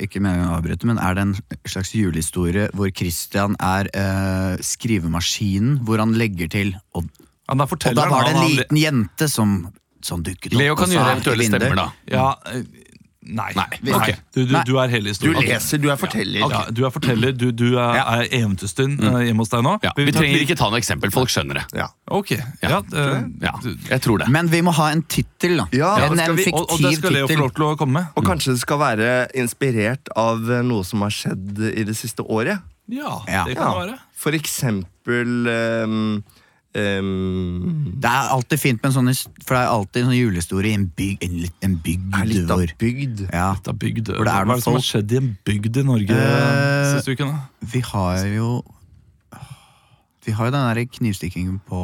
ikke 0.07 0.21
med 0.23 0.39
å 0.45 0.55
avbryte, 0.57 0.87
men 0.89 0.99
er 1.01 1.17
det 1.17 1.25
en 1.25 1.33
slags 1.67 1.93
julehistorie 1.97 2.69
hvor 2.77 2.91
Christian 2.95 3.57
er 3.59 3.89
eh, 3.97 4.61
skrivemaskinen, 4.63 5.81
hvor 5.87 6.01
han 6.03 6.15
legger 6.19 6.51
til 6.51 6.73
Og, 6.97 7.09
ja, 7.47 7.57
da 7.57 7.67
og 7.67 7.97
da 7.97 8.07
var 8.11 8.27
det 8.27 8.35
en 8.35 8.47
liten 8.47 8.79
jente 8.79 9.27
som, 9.31 9.57
som 10.05 10.23
dukket 10.23 10.53
opp. 10.53 10.59
Leo 10.61 10.77
kan 10.79 10.93
gjøre 10.93 11.17
eventuelle 11.17 11.49
stemmer, 11.49 11.75
da. 11.81 11.87
Ja, 12.11 12.27
nei. 13.21 13.51
Nei, 13.55 13.93
Okay. 13.95 14.15
Du, 14.33 14.45
du, 14.49 14.55
du 14.65 14.77
er 14.81 14.89
hele 14.89 15.11
Du 15.13 15.31
leser, 15.35 15.77
du 15.77 15.89
er 15.91 15.97
forteller. 15.99 16.39
Ja, 16.41 16.61
du 16.73 16.83
er 16.87 16.89
forteller, 16.93 17.31
du, 17.37 17.51
du 17.51 17.77
er, 17.77 17.95
Ja. 17.99 18.05
er 18.17 18.27
eventyrstund 18.33 18.99
mm. 19.01 19.17
hjemme 19.27 19.43
hos 19.45 19.51
deg 19.53 19.61
nå. 19.67 19.75
Ja, 19.85 19.91
Vi, 19.97 20.05
vi 20.09 20.15
trenger 20.15 20.41
ikke 20.45 20.57
ta 20.57 20.69
noe 20.71 20.79
eksempel, 20.81 21.11
folk 21.13 21.29
skjønner 21.29 21.59
det. 21.61 21.65
Ja. 21.77 21.87
Ok, 22.09 22.31
ja, 22.37 22.79
eh, 22.81 23.21
Ja, 23.45 23.53
jeg 23.91 24.01
tror 24.01 24.23
det. 24.23 24.27
Men 24.33 24.49
vi 24.51 24.61
må 24.65 24.73
ha 24.79 24.89
en 24.91 25.03
tittel, 25.03 25.57
da. 25.61 25.67
Ja, 25.75 25.93
en, 26.07 26.17
en 26.19 26.35
vi- 26.39 26.49
og, 26.51 26.65
og 26.65 26.77
det 26.81 26.95
fiktiv 26.95 26.99
skal 27.03 27.13
Leo 27.19 27.27
få 27.29 27.39
lov 27.43 27.53
til 27.55 27.67
å 27.69 27.71
komme 27.77 27.99
med. 28.01 28.11
Og 28.17 28.25
kanskje 28.25 28.55
det 28.57 28.61
skal 28.65 28.81
være 28.81 29.11
inspirert 29.37 30.09
av 30.17 30.41
eh, 30.49 30.61
noe 30.65 30.83
som 30.87 31.05
har 31.05 31.13
skjedd 31.13 31.61
i 31.71 31.85
det 31.87 31.95
siste 31.99 32.25
året. 32.25 32.57
Ja, 32.91 33.21
Ja. 33.29 33.45
det 33.47 33.55
kan 33.55 33.69
det 33.71 33.83
være. 33.85 33.99
For 34.21 34.35
eksempel 34.35 35.47
ehm, 35.47 36.23
ehm, 36.73 37.93
Det 38.01 38.09
er 38.09 38.29
alltid 38.35 38.59
fint 38.59 38.81
med 38.83 38.89
en 38.91 38.95
sånn 38.97 39.11
For 39.45 39.55
det 39.55 39.61
er 39.63 39.71
alltid 39.75 40.01
en 40.03 40.09
sånn 40.11 40.17
julehistorie 40.19 40.71
i 40.71 40.79
en, 40.79 40.87
bygd. 40.97 41.23
en, 41.27 41.39
en 41.67 41.77
bygd 41.85 42.19
er 42.21 42.25
litt 42.29 42.51
av 42.51 42.65
bygd. 42.79 43.25
ja, 43.31 43.47
Litt 43.55 43.67
av 43.71 43.79
bygd. 43.81 44.11
Hvor 44.15 44.25
det 44.27 44.33
er 44.35 44.45
Hva 44.45 44.53
er 44.53 44.61
det 44.61 44.63
som 44.67 44.77
har 44.77 44.85
skjedd 44.89 45.11
i 45.11 45.17
en 45.21 45.31
bygd 45.45 45.77
i 45.81 45.83
Norge 45.87 46.19
uh, 46.21 46.93
siste 46.97 47.15
uken? 47.17 47.33
da? 47.33 47.41
Vi 47.73 47.81
har 47.91 48.25
jo 48.35 48.51
Vi 50.21 50.31
har 50.37 50.45
jo 50.45 50.51
den 50.53 50.65
der 50.69 50.85
knivstikkingen 50.85 51.55
på 51.65 51.77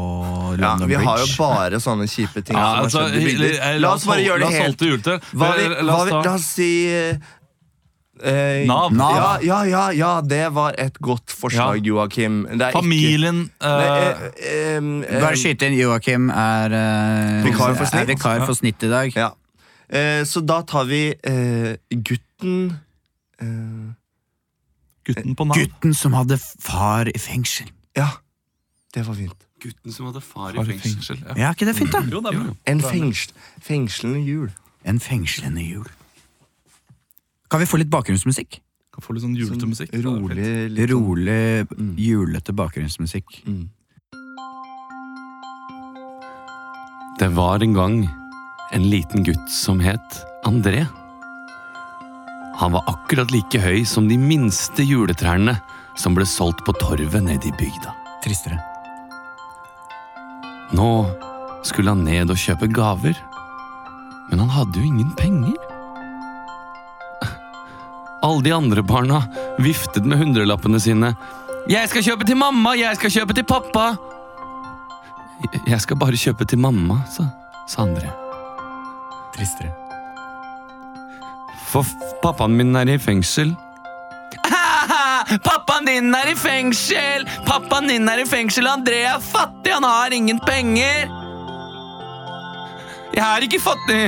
Ja, 0.60 0.76
Bridge. 0.78 0.88
vi 0.92 0.98
har 1.08 1.18
jo 1.24 1.26
bare 1.40 1.80
sånne 1.82 2.06
kjipe 2.06 2.44
ting 2.46 2.56
Ja, 2.56 2.68
som 2.76 2.84
altså, 2.86 3.00
har 3.02 3.10
skjedd 3.10 3.22
i 3.22 3.26
bygder. 3.32 3.56
eh, 3.66 3.80
La 3.82 3.94
oss 3.96 4.06
bare 4.06 4.22
gjøre 4.22 4.40
det 4.46 4.62
helt 4.62 4.82
Eh, 4.84 5.82
La 5.84 5.96
oss 6.04 6.12
la 6.12 6.34
oss 6.36 6.46
si 6.54 6.70
eh, 8.24 8.66
Nav. 8.68 8.92
Ja, 8.98 9.38
ja, 9.42 9.64
ja, 9.64 9.90
ja, 9.92 10.22
det 10.22 10.54
var 10.54 10.74
et 10.78 10.98
godt 11.02 11.32
forslag, 11.34 11.84
Joakim. 11.86 12.44
Det 12.50 12.62
er 12.62 12.70
ikke- 12.72 12.82
Familien 12.82 13.50
Nei, 13.62 13.72
eh, 13.72 14.78
eh, 14.78 15.22
Bare 15.22 15.36
skyte 15.36 15.68
inn. 15.68 15.78
Joakim 15.78 16.30
er, 16.30 16.72
eh, 16.74 17.44
Vikar 17.44 17.76
for 17.76 17.84
er 17.84 17.92
snitt. 17.92 18.08
vikar 18.08 18.46
for 18.46 18.54
snitt 18.54 18.84
i 18.84 18.90
dag. 18.90 19.16
Ja. 19.16 19.32
Eh, 19.90 20.24
så 20.24 20.46
da 20.46 20.62
tar 20.64 20.86
vi 20.86 21.14
eh, 21.24 21.78
gutten 21.94 22.80
eh, 23.40 23.94
Gutten 25.08 25.36
på 25.36 25.46
Nav. 25.48 25.56
Gutten 25.56 25.94
som 25.96 26.12
hadde 26.14 26.38
far 26.60 27.08
i 27.08 27.18
fengsel. 27.18 27.70
Ja, 27.96 28.10
det 28.94 29.06
var 29.08 29.16
fint. 29.16 29.46
Gutten 29.64 29.92
som 29.94 30.06
hadde 30.10 30.22
far 30.22 30.54
far 30.54 30.64
i 30.70 30.78
fengsel. 30.78 31.18
Ja. 31.24 31.34
Ja, 31.38 31.52
ikke 31.54 31.66
det 31.66 31.76
fint, 31.78 31.92
da? 31.92 32.02
Jo, 32.12 32.20
det 32.22 32.34
er. 32.36 32.50
En 32.68 32.82
fengsl, 32.82 33.32
fengslende 33.64 34.20
jul. 34.28 34.52
En 34.86 35.00
fengslende 35.00 35.64
jul. 35.64 35.88
Kan 37.50 37.60
vi 37.64 37.66
få 37.70 37.80
litt 37.80 37.92
bakgrunnsmusikk? 37.94 38.60
Kan 38.94 39.04
få 39.06 39.14
litt 39.16 39.24
sånn 39.24 39.36
julete 39.38 39.68
musikk. 39.70 39.92
Det 39.92 40.00
er 40.00 40.04
Rolig, 40.08 40.36
litt 40.74 40.90
sånn- 40.90 41.08
Rolig, 41.08 41.68
sånn. 41.70 41.96
julete 41.98 42.54
bakgrunnsmusikk. 42.54 43.44
Mm. 43.48 43.70
Det 47.20 47.30
var 47.34 47.64
en 47.64 47.74
gang 47.74 48.10
en 48.72 48.90
liten 48.90 49.24
gutt 49.24 49.50
som 49.50 49.80
het 49.80 50.24
André. 50.46 50.88
Han 52.58 52.72
var 52.72 52.84
akkurat 52.88 53.32
like 53.32 53.60
høy 53.60 53.84
som 53.86 54.08
de 54.08 54.18
minste 54.18 54.84
juletrærne 54.84 55.62
som 55.96 56.14
ble 56.16 56.26
solgt 56.26 56.64
på 56.66 56.74
torvet 56.74 57.24
nede 57.24 57.46
i 57.48 57.52
bygda. 57.52 57.94
Tristere. 58.24 58.60
Nå 60.74 60.90
skulle 61.64 61.90
han 61.90 62.04
ned 62.04 62.30
og 62.30 62.36
kjøpe 62.38 62.68
gaver, 62.74 63.16
men 64.30 64.40
han 64.40 64.50
hadde 64.50 64.76
jo 64.76 64.84
ingen 64.84 65.12
penger. 65.16 65.56
Alle 68.28 68.44
de 68.44 68.52
andre 68.52 68.84
barna 68.84 69.22
viftet 69.64 70.06
med 70.06 70.20
hundrelappene 70.20 70.80
sine. 70.84 71.14
Jeg 71.72 71.88
skal 71.92 72.04
kjøpe 72.04 72.28
til 72.28 72.40
mamma, 72.40 72.74
jeg 72.76 73.00
skal 73.00 73.14
kjøpe 73.14 73.36
til 73.38 73.46
pappa. 73.48 73.86
Jeg 75.68 75.80
skal 75.84 76.00
bare 76.00 76.20
kjøpe 76.20 76.48
til 76.48 76.60
mamma, 76.60 77.02
sa, 77.12 77.30
sa. 77.72 77.86
Tristere. 79.36 79.72
For 81.68 81.88
pappaen 82.24 82.58
min 82.58 82.76
er 82.76 82.90
i 82.96 82.98
fengsel. 83.00 83.54
Pappaen 85.48 85.88
din 85.88 86.16
er 86.16 86.32
i 86.32 86.36
fengsel! 86.40 87.28
Pappaen 87.48 87.90
din 87.92 88.08
er 88.10 88.24
i 88.24 88.26
fengsel, 88.28 88.68
André 88.72 89.04
er 89.08 89.24
fattig, 89.24 89.74
han 89.74 89.84
har 89.88 90.16
ingen 90.16 90.40
penger! 90.40 91.12
Jeg 93.18 93.26
er 93.26 93.48
ikke 93.48 93.64
fattig! 93.64 94.04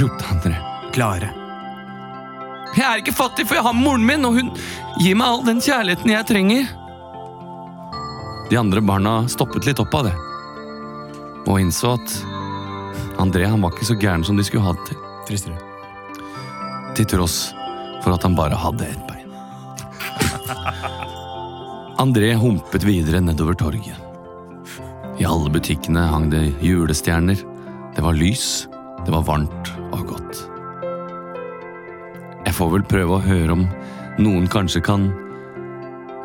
ropte 0.00 0.30
André. 0.30 0.58
Klare. 0.94 1.43
Jeg 2.84 2.98
er 2.98 3.00
ikke 3.00 3.16
fattig, 3.16 3.46
for 3.48 3.56
jeg 3.56 3.64
har 3.64 3.72
moren 3.72 4.02
min, 4.04 4.26
og 4.28 4.34
hun 4.36 4.50
gir 5.00 5.16
meg 5.16 5.24
all 5.24 5.44
den 5.46 5.60
kjærligheten 5.64 6.10
jeg 6.12 6.26
trenger. 6.28 6.66
De 8.50 8.58
andre 8.60 8.82
barna 8.84 9.14
stoppet 9.32 9.64
litt 9.64 9.80
opp 9.80 9.94
av 9.96 10.10
det, 10.10 10.12
og 11.48 11.62
innså 11.62 11.94
at 11.96 12.16
André 13.22 13.46
han 13.48 13.62
var 13.64 13.72
ikke 13.72 13.88
så 13.88 13.96
gæren 13.96 14.24
som 14.26 14.36
de 14.36 14.44
skulle 14.44 14.66
ha 14.66 14.74
det 14.76 14.90
til. 14.90 15.00
Tristere. 15.24 15.56
til 16.94 17.06
tross 17.08 17.54
for 18.04 18.12
at 18.12 18.22
han 18.22 18.36
bare 18.36 18.58
hadde 18.60 18.84
ett 18.84 19.06
bein. 19.08 19.32
André 22.04 22.34
humpet 22.36 22.84
videre 22.84 23.22
nedover 23.24 23.56
torget. 23.56 23.96
I 25.16 25.24
alle 25.24 25.48
butikkene 25.50 26.04
hang 26.10 26.28
det 26.30 26.52
julestjerner. 26.60 27.40
Det 27.96 28.04
var 28.04 28.12
lys, 28.18 28.68
det 29.06 29.14
var 29.14 29.24
varmt. 29.24 29.72
Jeg 32.54 32.60
får 32.60 32.68
vel 32.70 32.82
prøve 32.86 33.16
å 33.16 33.22
høre 33.24 33.54
om 33.56 33.62
noen 34.22 34.44
kanskje 34.46 34.78
kan 34.86 35.08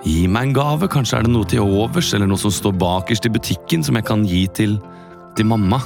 gi 0.05 0.27
meg 0.29 0.51
en 0.51 0.51
gave. 0.53 0.85
Kanskje 0.93 1.17
er 1.17 1.25
det 1.25 1.31
noe 1.33 1.47
til 1.49 1.65
overs, 1.65 2.11
eller 2.13 2.29
noe 2.29 2.37
som 2.37 2.53
står 2.53 2.75
bakerst 2.77 3.25
i 3.25 3.31
butikken 3.33 3.81
som 3.81 3.97
jeg 3.97 4.05
kan 4.05 4.21
gi 4.29 4.43
til, 4.53 4.75
til 5.33 5.47
mamma. 5.49 5.79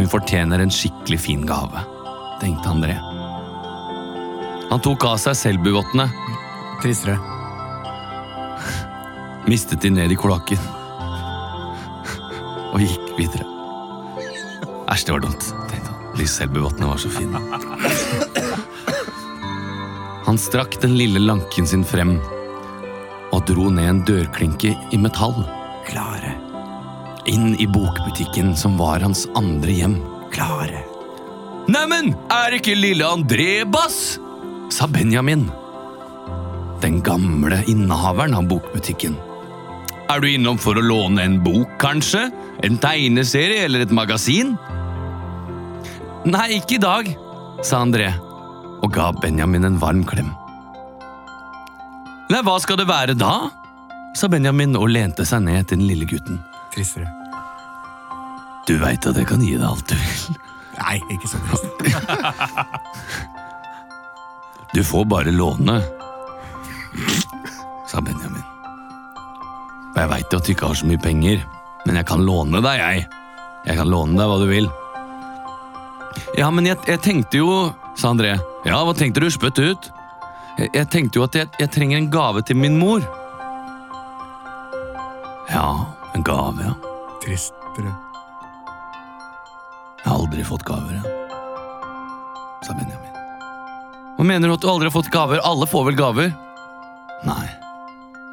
Hun 0.00 0.10
fortjener 0.10 0.58
en 0.58 0.74
skikkelig 0.74 1.20
fin 1.22 1.44
gave, 1.46 1.84
tenkte 2.42 2.72
André. 2.72 2.96
Han 4.72 4.82
tok 4.82 5.06
av 5.12 5.22
seg 5.22 5.38
selbuvottene. 5.38 6.08
Tristere. 6.82 7.14
mistet 9.46 9.86
de 9.86 9.94
ned 9.94 10.10
i 10.10 10.18
kloakken. 10.18 10.58
og 12.72 12.82
gikk 12.82 13.14
videre. 13.14 13.46
Æsj, 14.90 15.06
det 15.06 15.14
var 15.14 15.22
dumt. 15.22 15.54
tenkte 15.70 15.86
han. 15.86 16.18
De 16.18 16.26
selbuvottene 16.26 16.90
var 16.90 16.98
så 16.98 17.14
fine. 17.14 18.29
Han 20.30 20.38
strakk 20.38 20.76
den 20.80 20.92
lille 20.94 21.18
lanken 21.18 21.66
sin 21.66 21.80
frem 21.82 22.12
og 23.34 23.40
dro 23.48 23.64
ned 23.74 23.88
en 23.90 24.02
dørklinke 24.06 24.76
i 24.94 24.98
metall. 25.02 25.40
Klare. 25.88 26.36
Inn 27.26 27.56
i 27.58 27.66
bokbutikken 27.66 28.52
som 28.54 28.76
var 28.78 29.02
hans 29.02 29.24
andre 29.34 29.74
hjem. 29.74 29.96
Klare. 30.30 30.84
Neimen, 31.66 32.12
er 32.30 32.54
ikke 32.60 32.78
lille 32.78 33.10
André 33.10 33.64
Bass? 33.66 34.20
sa 34.70 34.86
Benjamin. 34.86 35.48
Den 36.78 37.02
gamle 37.02 37.64
innehaveren 37.66 38.38
av 38.38 38.46
bokbutikken. 38.54 39.18
Er 40.14 40.22
du 40.22 40.30
innom 40.30 40.62
for 40.62 40.78
å 40.78 40.88
låne 40.92 41.26
en 41.26 41.40
bok, 41.42 41.74
kanskje? 41.82 42.28
En 42.62 42.78
tegneserie 42.78 43.66
eller 43.66 43.82
et 43.82 43.98
magasin? 43.98 44.54
Nei, 46.22 46.52
ikke 46.62 46.78
i 46.78 46.84
dag, 46.86 47.16
sa 47.66 47.82
André 47.82 48.12
og 48.80 48.92
ga 48.94 49.10
Benjamin 49.20 49.66
en 49.68 49.78
varm 49.80 50.04
klem. 50.08 50.30
Nei, 52.30 52.42
hva 52.46 52.58
skal 52.62 52.78
det 52.80 52.88
være 52.90 53.16
da? 53.18 53.50
sa 54.16 54.26
Benjamin 54.30 54.74
og 54.74 54.90
lente 54.90 55.24
seg 55.26 55.44
ned 55.46 55.68
til 55.70 55.78
den 55.78 55.86
lille 55.86 56.06
gutten. 56.08 56.40
Tristere. 56.74 57.06
Du 58.66 58.76
veit 58.82 59.06
at 59.06 59.18
jeg 59.18 59.28
kan 59.28 59.42
gi 59.42 59.54
deg 59.54 59.66
alt 59.66 59.86
du 59.90 59.94
vil. 59.98 60.38
Nei, 60.80 60.96
ikke 61.14 61.30
så 61.30 61.42
trist. 61.46 61.66
Du 64.70 64.84
får 64.86 65.04
bare 65.10 65.32
låne, 65.34 65.80
sa 67.90 67.98
Benjamin. 67.98 68.44
Og 69.90 69.96
jeg 69.98 70.10
veit 70.12 70.30
jo 70.30 70.38
at 70.38 70.46
du 70.46 70.52
ikke 70.52 70.68
har 70.70 70.78
så 70.78 70.86
mye 70.86 71.00
penger, 71.02 71.42
men 71.88 71.98
jeg 71.98 72.06
kan 72.06 72.22
låne 72.22 72.60
deg, 72.62 72.78
jeg. 72.78 73.08
Jeg 73.66 73.80
kan 73.80 73.90
låne 73.90 74.14
deg 74.14 74.30
hva 74.30 74.36
du 74.38 74.46
vil. 74.46 74.70
Ja, 76.38 76.52
men 76.54 76.70
jeg, 76.70 76.78
jeg 76.86 77.02
tenkte 77.02 77.42
jo, 77.42 77.50
sa 77.98 78.12
André. 78.12 78.36
Ja, 78.66 78.82
hva 78.84 78.94
tenkte 78.96 79.22
du? 79.22 79.30
Spytt 79.30 79.58
ut. 79.58 79.90
Jeg, 80.58 80.70
jeg 80.74 80.90
tenkte 80.92 81.20
jo 81.20 81.26
at 81.26 81.36
jeg, 81.38 81.48
jeg 81.60 81.72
trenger 81.72 82.00
en 82.00 82.10
gave 82.12 82.42
til 82.46 82.58
min 82.60 82.78
mor. 82.80 83.04
Ja, 85.50 85.66
en 86.14 86.26
gave, 86.26 86.62
ja. 86.62 86.74
Tristere. 87.24 87.94
Jeg 90.00 90.06
har 90.06 90.16
aldri 90.16 90.44
fått 90.46 90.64
gaver, 90.68 91.00
jeg. 91.00 91.16
Sa 92.64 92.76
Benjamin. 92.76 93.16
Hva 94.16 94.26
mener 94.28 94.48
du 94.48 94.54
at 94.54 94.62
du 94.62 94.70
aldri 94.70 94.88
har 94.88 94.94
fått 94.94 95.10
gaver? 95.12 95.42
Alle 95.48 95.68
får 95.68 95.90
vel 95.90 95.98
gaver? 95.98 96.32
Nei, 97.24 97.46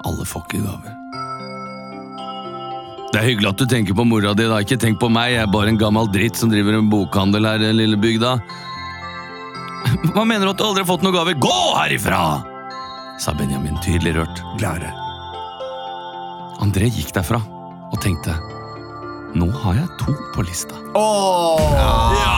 alle 0.08 0.28
får 0.28 0.46
ikke 0.48 0.64
gaver. 0.64 0.96
Det 3.08 3.22
er 3.22 3.28
hyggelig 3.32 3.50
at 3.50 3.62
du 3.62 3.66
tenker 3.72 3.96
på 3.96 4.06
mora 4.06 4.34
di, 4.36 4.46
da. 4.48 4.60
Ikke 4.62 4.78
tenk 4.80 5.00
på 5.02 5.10
meg, 5.12 5.32
jeg 5.34 5.46
er 5.46 5.52
bare 5.52 5.72
en 5.72 5.80
gammel 5.80 6.10
dritt 6.12 6.40
som 6.40 6.52
driver 6.52 6.76
en 6.78 6.90
bokhandel 6.92 7.48
her 7.48 7.64
i 7.66 7.72
lille 7.76 8.00
bygda. 8.00 8.36
Hva 10.14 10.24
mener 10.26 10.46
du 10.46 10.52
at 10.54 10.60
du 10.60 10.66
aldri 10.68 10.84
har 10.84 10.90
fått 10.90 11.04
noen 11.06 11.16
gave? 11.18 11.34
Gå 11.42 11.58
herifra! 11.78 12.22
sa 13.18 13.34
Benjamin 13.34 13.78
tydelig 13.82 14.14
rørt. 14.20 14.44
Klare. 14.60 14.92
André 16.62 16.90
gikk 16.90 17.14
derfra 17.18 17.42
og 17.88 17.98
tenkte 18.04 18.36
nå 19.38 19.50
har 19.62 19.76
jeg 19.78 19.90
to 20.02 20.14
på 20.34 20.46
lista. 20.46 20.78
Ja, 20.96 22.37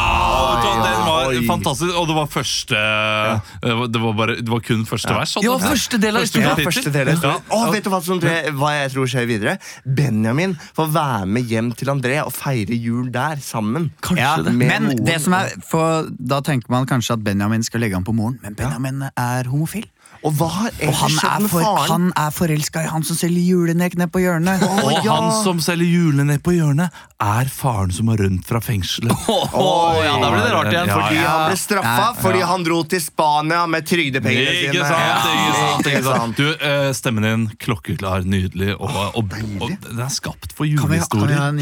Oi. 1.30 1.46
fantastisk, 1.48 1.94
og 1.96 2.08
det 2.10 2.16
var 2.18 2.28
første 2.32 2.80
det, 2.80 3.74
var, 3.80 3.88
det, 3.94 4.02
var 4.04 4.14
bare, 4.18 4.36
det 4.40 4.50
var 4.52 4.64
kun 4.66 4.86
første 4.90 5.14
vers. 5.16 5.34
sånn. 5.36 5.46
Ja, 5.46 5.58
første 5.62 6.00
del 6.02 6.20
av 6.20 6.26
Ja, 6.40 6.56
første 6.58 6.94
del. 6.94 7.12
Ja. 7.14 7.36
Å, 7.56 7.62
vet 7.74 7.86
du 7.86 7.92
hva, 7.94 8.02
som 8.06 8.20
tre, 8.24 8.36
hva 8.58 8.74
jeg 8.78 8.94
tror 8.96 9.10
skjer 9.12 9.28
videre? 9.30 9.58
Benjamin 9.86 10.56
får 10.78 10.92
være 10.96 11.30
med 11.30 11.50
hjem 11.52 11.72
til 11.80 11.92
André 11.94 12.20
og 12.24 12.34
feire 12.36 12.76
jul 12.78 13.12
der 13.14 13.42
sammen. 13.44 13.90
Kanskje 14.06 14.24
Ja, 14.24 14.36
det. 14.44 14.54
Men 14.60 14.92
det 15.06 15.20
som 15.24 15.36
er, 15.38 15.54
for 15.70 16.10
da 16.20 16.42
tenker 16.46 16.72
man 16.74 16.88
kanskje 16.90 17.18
at 17.18 17.24
Benjamin 17.26 17.64
skal 17.66 17.84
legge 17.86 17.98
an 18.00 18.06
på 18.08 18.16
moren, 18.16 18.40
men 18.44 18.56
Benjamin 18.60 19.08
er 19.14 19.50
homofil. 19.52 19.88
Og 20.28 20.34
hva 20.36 20.48
har 20.52 20.74
ellers 20.84 21.00
han 21.00 21.14
skjedd 21.16 21.44
med 21.46 21.52
for, 21.54 21.64
faren? 21.64 21.90
han 21.90 22.08
er 22.20 22.34
forelska 22.36 22.84
i 22.84 22.90
han 22.92 23.06
som 23.08 23.16
selger 23.20 23.46
julenek 23.54 23.96
ned 24.00 24.12
på 24.12 24.20
hjørnet. 24.20 24.66
Og 24.68 24.92
ja. 24.98 25.14
han 25.16 25.30
som 25.46 25.62
selger 25.64 25.88
julenek 25.88 26.44
på 26.44 26.58
hjørnet, 26.58 26.96
er 27.20 27.50
faren 27.52 27.92
som 27.92 28.12
har 28.12 28.20
rømt 28.24 28.48
fra 28.48 28.60
fengselet. 28.64 29.12
Åh, 29.28 29.98
ja, 30.04 30.14
da 30.20 30.32
ble 30.32 30.42
det 30.44 30.52
rart 30.56 30.72
igjen. 30.72 30.92
Ja, 30.92 30.98
Fordi 30.98 31.20
ja. 31.20 31.30
han 31.30 31.46
ble 31.50 31.60
straffa 31.60 31.94
Ja, 32.00 32.10
fordi 32.20 32.44
han 32.52 32.66
dro 32.68 32.80
til 32.92 33.02
Spania 33.04 33.62
med 33.72 33.88
trygdepengene 33.88 34.54
sine. 34.56 34.74
Ikke 34.74 34.88
sant, 34.88 35.30
ikke 35.32 35.56
sant, 35.56 35.90
ikke 35.94 36.04
sant. 36.08 36.40
Du, 36.40 36.68
eh, 36.70 36.90
Stemmen 37.00 37.28
din 37.28 37.48
klokkeklar, 37.60 38.28
nydelig, 38.28 38.74
og, 38.76 38.92
og, 38.92 39.24
og 39.24 39.76
den 39.88 40.04
er 40.04 40.12
skapt 40.12 40.56
for 40.56 40.68
julehistorier. 40.68 41.56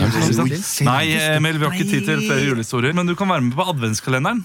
Nei, 0.88 1.04
Emil, 1.38 1.62
vi 1.62 1.67
har 1.67 1.78
ikke 1.78 1.89
tid 1.89 2.10
til 2.10 2.26
flere 2.26 2.46
julehistorier, 2.46 2.98
men 2.98 3.10
du 3.10 3.13
kan 3.17 3.30
være 3.30 3.46
med 3.46 3.58
på 3.58 3.65
adventskalenderen. 3.74 4.43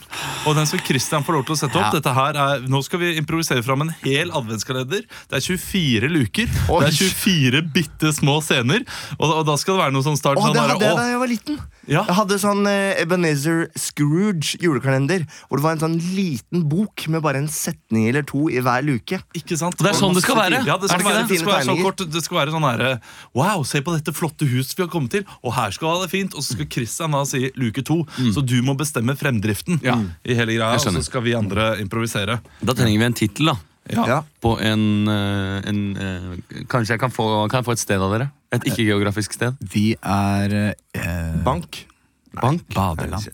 Og 0.48 0.57
den 0.59 0.68
skal 0.68 0.85
Christian 0.85 1.25
få 1.25 1.37
lov 1.37 1.46
til 1.48 1.57
å 1.57 1.61
sette 1.64 1.81
opp. 1.81 1.92
Dette 1.96 2.16
her 2.16 2.40
er, 2.44 2.64
nå 2.68 2.81
skal 2.85 3.01
vi 3.05 3.14
improvisere 3.20 3.64
fram 3.64 3.87
en 3.87 3.92
hel 4.04 4.32
adventskalender. 4.34 5.04
Det 5.30 5.38
er 5.38 5.44
24 5.46 6.10
luker. 6.12 6.50
Oi. 6.68 6.80
Det 6.84 6.90
er 6.90 6.96
24 6.98 7.62
bitte 7.74 8.12
små 8.16 8.38
scener. 8.44 8.84
Og, 9.18 9.26
og 9.40 9.44
da 9.48 9.56
skal 9.60 9.76
det 9.76 9.84
være 9.84 9.94
noe 9.96 10.06
sånn 10.06 10.18
start 10.20 10.40
Åh, 10.40 10.48
sånn 10.48 10.56
det 10.56 10.62
der, 10.62 10.72
hadde 10.74 10.88
jeg 10.88 10.98
da 10.98 11.06
jeg 11.12 11.20
var 11.22 11.32
liten. 11.32 11.60
Ja. 11.90 12.02
Jeg 12.06 12.14
hadde 12.20 12.38
sånn 12.38 12.66
eh, 12.70 13.00
Ebenezer 13.02 13.64
Scrooge 13.78 14.58
julekalender. 14.62 15.24
Hvor 15.48 15.58
det 15.60 15.66
var 15.66 15.76
en 15.76 15.82
sånn 15.82 15.96
liten 16.14 16.66
bok 16.70 17.06
med 17.10 17.24
bare 17.24 17.42
en 17.42 17.48
setning 17.50 18.08
eller 18.10 18.26
to 18.28 18.46
i 18.52 18.60
hver 18.62 18.84
luke. 18.86 19.18
Ikke 19.38 19.58
sant? 19.58 19.78
Det 19.80 19.90
er 19.90 19.98
sånn 19.98 20.14
det 20.16 20.22
skal 20.24 20.38
være. 20.38 20.62
Ja, 20.68 20.76
det 20.78 20.90
skal 20.92 21.02
det 21.02 21.08
være, 21.08 21.24
det? 21.24 21.32
det 21.32 21.40
skal 21.42 21.52
være 21.54 21.68
sånn 21.70 21.82
kort 21.82 22.04
Det 22.12 22.22
skal 22.24 22.38
være 22.42 22.54
sånn 22.54 22.66
herre 22.66 22.92
Wow, 23.36 23.64
se 23.66 23.80
på 23.84 23.94
dette 23.96 24.14
flotte 24.14 24.46
huset 24.48 24.76
vi 24.78 24.84
har 24.84 24.90
kommet 24.92 25.14
til, 25.16 25.26
og 25.42 25.54
her 25.56 25.72
skal 25.74 25.88
vi 25.88 25.92
ha 25.96 26.04
det 26.04 26.12
fint. 26.12 26.36
Og 26.36 26.44
så 26.44 26.56
skal 26.56 26.70
Christian 26.72 27.16
da 27.16 27.24
si 27.28 27.48
luke 27.58 27.84
to, 27.86 28.02
så 28.34 28.44
du 28.44 28.58
må 28.66 28.76
bestemme 28.78 29.16
fremdriften 29.18 29.80
Ja. 29.84 29.98
i 30.24 30.36
hele 30.38 30.56
greia. 30.58 30.74
Og 30.76 30.82
så 30.84 31.02
skal 31.04 31.24
vi 31.26 31.34
andre 31.38 31.74
improvisere. 31.82 32.40
Da 32.62 32.74
trenger 32.78 32.98
vi 33.02 33.08
en 33.10 33.16
tittel, 33.18 33.52
da. 33.52 33.56
Ja. 33.90 34.05
Ja. 34.07 34.18
På 34.40 34.55
en, 34.62 35.09
eh, 35.11 35.68
en 35.68 35.97
eh, 35.97 36.64
Kanskje 36.71 36.95
jeg 36.95 37.01
kan 37.03 37.11
få, 37.11 37.49
kan 37.51 37.59
jeg 37.59 37.64
få 37.66 37.73
et 37.73 37.83
sted 37.83 38.01
av 38.01 38.12
dere? 38.14 38.29
Et 38.55 38.62
ikke-geografisk 38.71 39.33
sted? 39.35 39.57
Vi 39.73 39.97
er 39.99 40.55
eh, 40.95 41.42
Bank. 41.45 41.87
Bank? 42.33 42.62
badeland. 42.73 43.27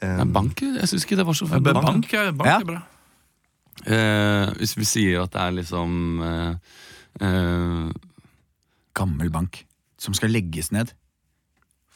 Eh, 0.00 0.12
Nei, 0.20 0.24
bank? 0.30 0.60
Jeg 0.60 0.86
syns 0.92 1.04
ikke 1.06 1.16
det 1.18 1.26
var 1.26 1.34
så 1.34 1.48
fint. 1.48 1.64
bank, 1.64 2.12
er, 2.14 2.32
bank 2.32 2.46
Ja. 2.46 2.58
er 2.60 2.64
bra. 2.68 2.82
Eh, 3.86 4.52
hvis 4.60 4.76
vi 4.76 4.84
sier 4.84 5.22
at 5.24 5.32
det 5.32 5.40
er 5.40 5.52
liksom 5.56 6.20
eh, 6.22 6.54
eh, 7.24 7.90
Gammel 8.98 9.30
bank 9.30 9.64
som 9.98 10.14
skal 10.14 10.30
legges 10.34 10.70
ned. 10.74 10.92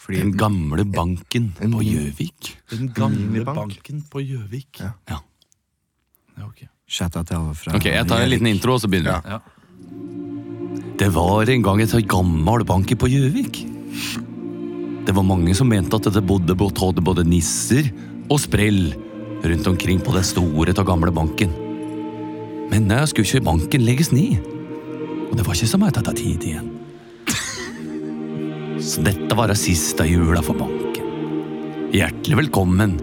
Fordi 0.02 0.18
Den 0.18 0.32
gamle 0.36 0.84
banken 0.84 1.52
En- 1.60 1.72
på 1.76 1.82
Gjøvik. 1.84 2.56
Den 2.70 2.88
gamle 2.94 3.44
banken 3.44 4.02
på 4.10 4.18
Gjøvik. 4.24 4.80
Ja. 4.80 4.92
Ja. 5.08 5.18
Ja, 6.38 6.46
ok. 6.48 6.64
Shout-out 6.92 7.28
til 7.28 7.38
alle 7.38 7.56
fra 7.56 7.76
Ok, 7.78 7.88
Jeg 7.88 8.08
tar 8.08 8.20
en 8.20 8.30
liten 8.32 8.50
intro, 8.50 8.76
og 8.76 8.82
så 8.82 8.90
begynner 8.92 9.22
vi. 9.24 9.32
Ja. 9.32 9.40
Det 11.00 11.08
var 11.14 11.48
en 11.48 11.64
gang 11.64 11.80
et 11.80 11.94
gammel 12.08 12.64
bank 12.68 12.92
på 13.00 13.08
Gjøvik. 13.08 13.62
Det 15.06 15.14
var 15.16 15.24
mange 15.26 15.54
som 15.56 15.66
mente 15.72 15.96
at 15.96 16.12
det 16.14 16.22
bodde 16.26 16.54
både 16.54 17.02
både 17.02 17.24
nisser 17.26 17.88
og 18.28 18.38
sprell 18.44 18.92
rundt 19.42 19.66
omkring 19.66 19.98
på 20.04 20.12
den 20.14 20.22
store 20.24 20.76
og 20.76 20.86
gamle 20.86 21.10
banken. 21.10 21.50
Men 22.70 22.88
jeg 22.88 23.08
skulle 23.08 23.26
ikke 23.26 23.48
banken 23.48 23.82
legges 23.88 24.12
ned. 24.12 24.38
Og 25.30 25.36
det 25.36 25.46
var 25.46 25.56
ikke 25.56 25.72
så 25.72 25.80
mye 25.80 25.96
tatt 25.96 26.12
av 26.12 26.14
tid 26.14 26.44
igjen. 26.44 26.70
Så 28.82 29.02
dette 29.02 29.34
var 29.38 29.48
det 29.48 29.56
siste 29.56 30.04
jula 30.06 30.42
for 30.44 30.58
banken. 30.60 31.08
Hjertelig 31.92 32.44
velkommen 32.44 32.98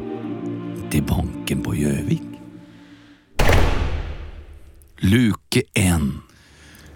til 0.93 1.05
banken 1.09 1.65
på 1.65 1.77
Gjøvik. 1.81 2.28
Luke 5.01 5.61
1. 5.75 6.01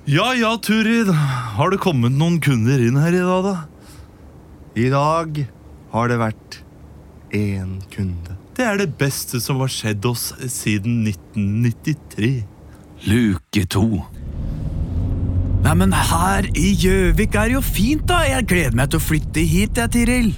ja 0.06 0.34
ja, 0.36 0.58
Turid. 0.58 1.08
Har 1.56 1.72
det 1.72 1.80
kommet 1.84 2.12
noen 2.12 2.40
kunder 2.44 2.82
inn 2.84 2.98
her 3.00 3.16
i 3.16 3.22
dag, 3.24 3.46
da? 3.48 3.56
I 4.76 4.90
dag 4.92 5.44
har 5.94 6.10
det 6.12 6.18
vært 6.20 6.58
én 7.34 7.78
kunde. 7.94 8.36
Det 8.58 8.66
er 8.68 8.78
det 8.82 8.90
beste 9.00 9.40
som 9.42 9.62
har 9.64 9.72
skjedd 9.72 10.04
oss 10.06 10.32
siden 10.52 11.06
1993. 11.08 12.34
Luke 13.08 13.64
2. 13.74 13.86
Nei, 15.64 15.74
men 15.80 15.96
her 15.96 16.50
i 16.60 16.74
Gjøvik 16.76 17.38
er 17.40 17.50
det 17.50 17.56
jo 17.56 17.64
fint, 17.64 18.04
da! 18.10 18.20
Jeg 18.28 18.50
gleder 18.52 18.76
meg 18.76 18.92
til 18.92 19.00
å 19.00 19.04
flytte 19.06 19.46
hit, 19.48 19.80
jeg, 19.80 19.94
Tiril. 19.96 20.34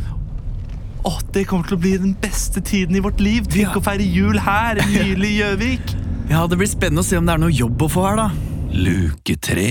Åh, 1.06 1.17
Det 1.34 1.43
kommer 1.49 1.67
til 1.69 1.78
å 1.78 1.82
bli 1.82 1.95
den 2.01 2.13
beste 2.21 2.62
tiden 2.65 2.95
i 2.97 3.01
vårt 3.04 3.19
liv. 3.21 3.47
Tenk 3.49 3.73
Ja. 3.73 3.80
å 3.80 3.84
feire 3.84 4.06
jul 4.06 4.38
her 4.39 4.78
i 4.86 4.86
nylig 4.93 5.34
Gjøvik. 5.41 5.95
Ja, 6.29 6.47
Det 6.47 6.57
blir 6.57 6.69
spennende 6.69 7.03
å 7.03 7.05
se 7.05 7.17
om 7.19 7.27
det 7.27 7.35
er 7.35 7.41
noe 7.41 7.53
jobb 7.53 7.85
å 7.85 7.89
få 7.91 8.05
her, 8.07 8.17
da. 8.19 8.29
Luke 8.75 9.35
3. 9.45 9.67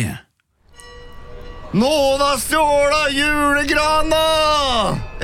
Noen 1.75 2.21
har 2.23 2.39
stjålet 2.39 3.17
julegrana! 3.17 4.21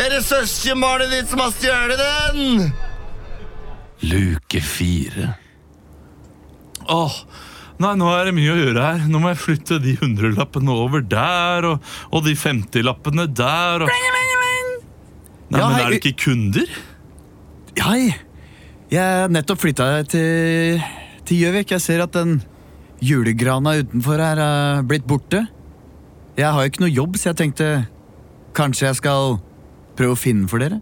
Er 0.01 0.17
det 0.17 0.25
søskenbarnet 0.27 1.13
ditt 1.15 1.31
som 1.31 1.43
har 1.45 1.53
stjålet 1.55 2.01
den? 2.01 2.73
Luke 4.11 4.63
4. 4.65 5.29
Åh, 6.91 7.17
nei, 7.79 7.93
nå 8.01 8.09
er 8.17 8.27
det 8.31 8.35
mye 8.35 8.51
å 8.55 8.59
gjøre 8.59 8.87
her. 8.89 9.05
Nå 9.13 9.21
må 9.23 9.31
jeg 9.31 9.41
flytte 9.45 9.79
de 9.85 9.95
hundrelappene 10.01 10.75
over 10.75 11.05
der, 11.07 11.69
og, 11.71 11.93
og 12.11 12.27
de 12.27 12.35
femtilappene 12.39 13.29
der. 13.31 13.87
Og... 13.87 13.93
Nei, 15.51 15.61
Ja, 15.61 15.67
men 15.67 15.77
hei. 15.79 15.85
Er 15.85 15.95
det 15.95 16.01
ikke 16.03 16.19
kunder? 16.27 16.75
Hei! 17.81 18.11
Jeg 18.91 18.99
har 19.23 19.31
nettopp 19.31 19.63
flytta 19.63 19.87
til 20.11 20.83
til 21.31 21.45
Gjøvik. 21.45 21.71
Jeg 21.77 21.85
ser 21.85 22.03
at 22.03 22.15
den 22.17 22.41
julegrana 23.01 23.79
utenfor 23.81 24.21
her 24.21 24.43
er 24.43 24.85
blitt 24.87 25.07
borte. 25.09 25.47
Jeg 26.39 26.51
har 26.51 26.63
jo 26.63 26.71
ikke 26.73 26.85
noe 26.85 26.93
jobb, 26.93 27.19
så 27.19 27.31
jeg 27.31 27.41
tenkte 27.41 27.71
kanskje 28.57 28.89
jeg 28.89 28.99
skal 29.01 29.39
prøve 29.99 30.17
å 30.17 30.19
finne 30.19 30.45
den 30.45 30.51
for 30.51 30.63
dere. 30.63 30.81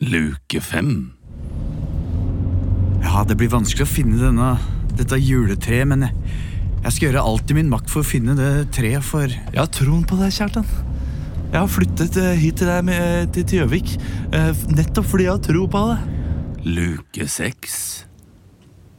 Luke 0.00 0.62
fem. 0.64 1.12
Ja, 3.04 3.24
det 3.26 3.36
blir 3.40 3.50
vanskelig 3.52 3.84
å 3.84 3.90
finne 3.90 4.20
denne, 4.20 4.54
dette 4.96 5.18
juletreet, 5.20 5.88
men 5.90 6.06
jeg, 6.06 6.36
jeg 6.84 6.94
skal 6.94 7.08
gjøre 7.08 7.24
alt 7.32 7.52
i 7.52 7.56
min 7.58 7.72
makt 7.72 7.92
for 7.92 8.04
å 8.04 8.10
finne 8.10 8.36
det 8.38 8.52
treet, 8.76 9.04
for 9.04 9.28
Jeg 9.28 9.58
har 9.58 9.72
troen 9.74 10.06
på 10.08 10.16
deg, 10.20 10.32
Kjartan. 10.36 10.68
Jeg 11.50 11.58
har 11.58 11.72
flyttet 11.72 12.16
eh, 12.20 12.36
hit 12.38 12.60
til 12.60 12.70
deg 12.70 12.84
med, 12.86 13.32
til 13.34 13.48
til 13.50 13.64
Gjøvik 13.64 13.96
eh, 13.98 14.52
nettopp 14.70 15.08
fordi 15.10 15.26
jeg 15.26 15.34
har 15.34 15.42
tro 15.42 15.64
på 15.72 15.82
det. 15.90 15.98
Luke 16.70 17.26
seks. 17.32 17.80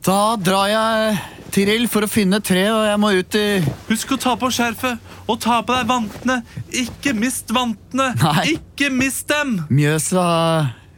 Da 0.02 0.34
drar 0.42 0.66
jeg 0.72 1.18
Tiril 1.54 1.84
for 1.92 2.08
å 2.08 2.10
finne 2.10 2.40
tre, 2.42 2.64
og 2.72 2.86
jeg 2.88 3.00
må 3.02 3.12
ut 3.12 3.36
i 3.38 3.46
Husk 3.90 4.14
å 4.16 4.18
ta 4.22 4.38
på 4.40 4.48
skjerfet 4.56 5.12
og 5.30 5.38
ta 5.44 5.60
på 5.68 5.76
deg 5.76 5.90
vantene. 5.90 6.38
Ikke 6.74 7.12
mist 7.14 7.52
vantene! 7.54 8.08
Nei. 8.18 8.56
Ikke 8.56 8.90
mist 8.94 9.28
dem! 9.30 9.60
Mjøsa 9.70 10.24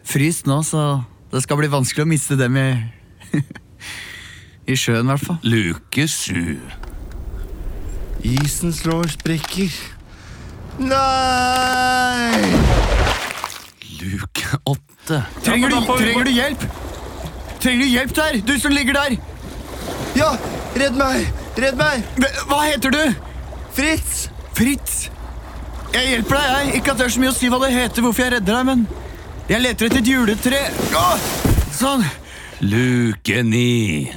fryst 0.07 0.47
nå, 0.47 0.61
så 0.63 1.01
det 1.33 1.41
skal 1.43 1.59
bli 1.59 1.71
vanskelig 1.73 2.05
å 2.05 2.09
miste 2.13 2.37
dem 2.39 2.55
i 2.61 2.67
I 4.71 4.77
sjøen, 4.79 5.09
i 5.09 5.11
hvert 5.11 5.25
fall. 5.25 5.41
Luke 5.43 6.07
sju. 6.07 6.55
Isen 8.23 8.71
slår 8.71 9.09
sprekker. 9.17 9.75
Nei! 10.79 12.39
Luke 13.99 14.63
åtte. 14.63 15.25
Trenger 15.43 15.73
Ja, 15.73 15.81
du, 15.81 15.93
trenger 15.97 16.29
du 16.29 16.35
hjelp? 16.37 16.67
Trenger 17.63 17.85
du 17.85 17.89
hjelp 17.93 18.13
der? 18.17 18.39
Du 18.43 18.53
som 18.59 18.73
ligger 18.75 18.97
der! 18.97 19.15
Ja, 20.19 20.33
redd 20.77 20.97
meg! 20.99 21.29
Redd 21.57 21.77
meg! 21.79 22.03
Hva- 22.49 22.63
heter 22.67 22.91
du? 22.93 23.03
Fritz! 23.73 24.25
Fritz. 24.57 25.05
Jeg 25.93 26.09
hjelper 26.11 26.35
deg, 26.37 26.49
jeg. 26.51 26.75
Ikke 26.81 26.91
at 26.93 26.99
det 26.99 27.05
er 27.07 27.13
så 27.15 27.21
mye 27.23 27.31
å 27.31 27.37
si 27.37 27.49
hva 27.53 27.59
det 27.63 27.71
heter, 27.73 28.03
hvorfor 28.05 28.25
jeg 28.25 28.33
redder 28.35 28.57
deg, 28.59 28.67
men 28.67 28.83
jeg 29.49 29.61
leter 29.63 29.87
etter 29.89 30.01
et 30.03 30.09
juletre. 30.11 30.59
Åh! 30.97 31.25
Sånn. 31.73 32.03
Luke 32.63 33.39
ni. 33.47 34.09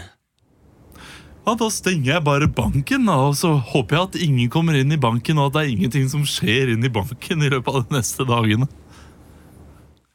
Ja, 1.46 1.54
Da 1.54 1.68
stenger 1.70 2.16
jeg 2.16 2.24
bare 2.26 2.48
banken, 2.50 3.06
da, 3.06 3.16
og 3.28 3.36
så 3.38 3.52
håper 3.72 3.96
jeg 4.00 4.08
at 4.08 4.18
ingen 4.26 4.50
kommer 4.52 4.74
inn 4.80 4.90
i 4.92 4.98
banken, 5.00 5.38
og 5.38 5.52
at 5.52 5.60
det 5.60 5.62
er 5.68 5.74
ingenting 5.76 6.08
som 6.10 6.24
skjer 6.26 6.72
inn 6.74 6.84
i 6.84 6.90
banken 6.92 7.44
i 7.46 7.52
løpet 7.52 7.70
av 7.70 7.86
de 7.86 7.96
neste 8.00 8.26
dagene. 8.26 8.66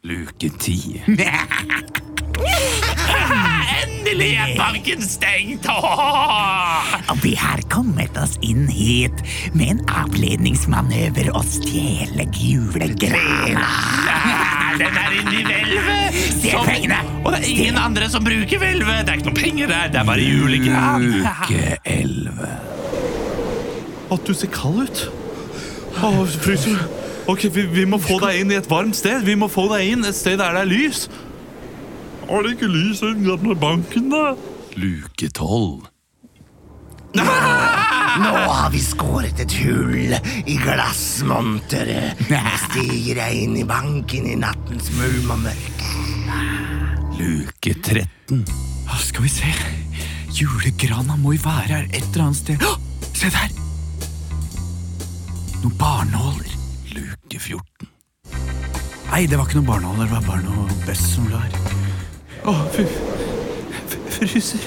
Luke 0.03 0.49
ti. 0.59 0.77
Endelig 4.11 4.33
er 4.35 4.49
banken 4.57 5.03
stengt! 5.07 5.67
Og 5.71 7.19
vi 7.23 7.31
har 7.39 7.61
kommet 7.71 8.17
oss 8.19 8.33
inn 8.43 8.65
hit 8.67 9.21
med 9.55 9.77
en 9.77 9.79
avledningsmanøver 10.01 11.29
og 11.31 11.45
stjele 11.47 12.25
julegrana. 12.35 13.69
Den 14.81 14.99
er 14.99 15.15
inni 15.15 15.45
hvelvet! 15.47 16.19
Se 16.41 16.51
pengene! 16.67 16.99
Og 17.21 17.31
det 17.31 17.39
er 17.39 17.47
ingen 17.53 17.79
andre 17.79 18.11
som 18.11 18.27
bruker 18.27 18.59
hvelvet! 18.59 19.05
Det 19.07 19.15
er 19.15 19.21
ikke 19.21 19.31
noe 19.31 19.39
penger 19.39 19.71
der, 19.71 19.87
det 19.95 20.03
er 20.03 20.11
bare 20.11 20.27
julegran. 20.27 21.07
Uke 21.23 21.79
elleve. 21.95 22.53
At 24.11 24.27
du 24.27 24.35
ser 24.35 24.51
kald 24.51 24.91
ut. 24.91 25.05
Å, 26.03 26.15
fryser. 26.35 26.83
Ok, 27.31 27.47
vi, 27.55 27.63
vi 27.79 27.87
må 27.87 27.95
få 28.01 28.19
deg 28.27 28.43
inn 28.43 28.51
i 28.51 28.59
et 28.59 28.67
varmt 28.67 28.99
sted. 28.99 29.23
Vi 29.23 29.39
må 29.39 29.47
få 29.47 29.69
deg 29.71 29.95
inn 29.95 30.03
et 30.03 30.19
sted 30.19 30.41
der 30.43 30.59
det 30.59 30.67
er 30.67 30.73
lys. 30.75 31.05
Er 32.31 32.45
det 32.45 32.53
ikke 32.55 32.69
lys 32.71 33.01
i 33.03 33.09
den 33.11 33.25
gamle 33.27 33.55
banken, 33.59 34.07
da? 34.11 34.35
Luke 34.79 35.27
tolv. 35.35 35.87
Nå 37.11 37.25
har 38.31 38.69
vi 38.71 38.79
skåret 38.79 39.39
et 39.43 39.53
hull 39.65 40.13
i 40.47 40.55
glassmonteret. 40.61 42.21
Stiger 42.69 43.19
jeg 43.19 43.41
inn 43.45 43.57
i 43.59 43.65
banken 43.67 44.29
i 44.31 44.37
nattens 44.39 44.87
mulm 44.95 45.33
og 45.35 45.43
mørke. 45.43 45.89
Luke 47.19 47.73
13. 47.83 48.45
Ah, 48.87 48.99
Skal 49.03 49.27
vi 49.27 49.33
se. 49.33 49.51
Julegrana 50.31 51.17
må 51.19 51.35
jo 51.35 51.43
være 51.43 51.67
her 51.73 51.89
et 51.91 52.07
eller 52.13 52.29
annet 52.29 52.39
sted. 52.39 52.63
Se 53.11 53.27
der! 53.27 53.51
Noen 55.61 55.75
barnåler. 55.77 56.55
Luke 56.95 57.43
14. 57.43 57.91
Nei, 59.11 59.25
det 59.27 59.35
var 59.35 59.45
ikke 59.49 59.59
noen 59.59 59.67
barnåler, 59.73 60.07
det 60.07 60.15
var 60.15 60.27
bare 60.31 60.47
noe 60.47 60.81
best 60.87 61.11
som 61.17 61.27
lå 61.27 61.43
her. 61.43 61.60
Å, 62.47 62.53
fy 62.73 62.85
f- 62.87 63.97
Fryser. 64.11 64.63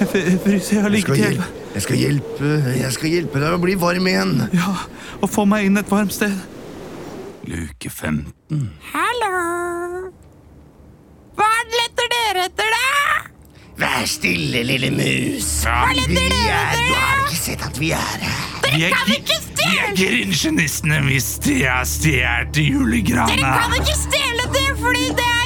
Jeg 0.00 0.08
fryser. 0.44 0.74
Jeg 0.76 0.82
har 0.84 0.92
ligget 0.94 1.16
i 1.18 1.20
hjelpe, 1.20 1.46
jeg 1.74 1.82
skal 1.84 1.98
hjelpe 2.00 2.50
Jeg 2.80 2.92
skal 2.96 3.12
hjelpe 3.12 3.40
deg 3.42 3.56
å 3.56 3.60
bli 3.62 3.74
varm 3.80 4.06
igjen. 4.10 4.32
Ja, 4.56 4.70
og 5.20 5.28
få 5.32 5.44
meg 5.48 5.66
inn 5.68 5.76
et 5.80 5.90
varmt 5.92 6.14
sted. 6.16 6.34
Luke 7.50 7.90
15. 7.90 8.62
Hallo? 8.92 10.10
Hva 11.40 11.50
letter 11.72 12.10
dere 12.14 12.46
etter, 12.48 12.74
da? 12.74 12.86
Vær 13.80 14.04
stille, 14.08 14.60
lille 14.68 14.90
mus. 14.92 15.50
leter 15.96 16.10
Vi 16.14 16.18
dere 16.20 16.40
er, 16.52 16.74
etter, 16.74 16.88
du 16.90 16.98
har 17.00 17.22
ikke 17.26 17.40
sett 17.40 17.62
at 17.68 17.80
vi 17.80 17.92
er 17.96 18.24
her. 18.26 18.46
Er, 18.70 18.92
kan 18.94 19.08
ikke 19.16 19.38
stjele! 19.40 19.48
vi 19.60 19.78
er 19.80 19.94
grinsjenistene 19.98 21.00
hvis 21.08 21.30
de 21.42 21.56
har 21.64 21.86
stjålet 21.88 22.52
Dere 23.32 23.54
kan 23.64 23.78
ikke 23.80 23.96
stjele 23.98 24.44
det, 24.54 24.66
fordi 24.78 25.06
det 25.18 25.26
er 25.26 25.39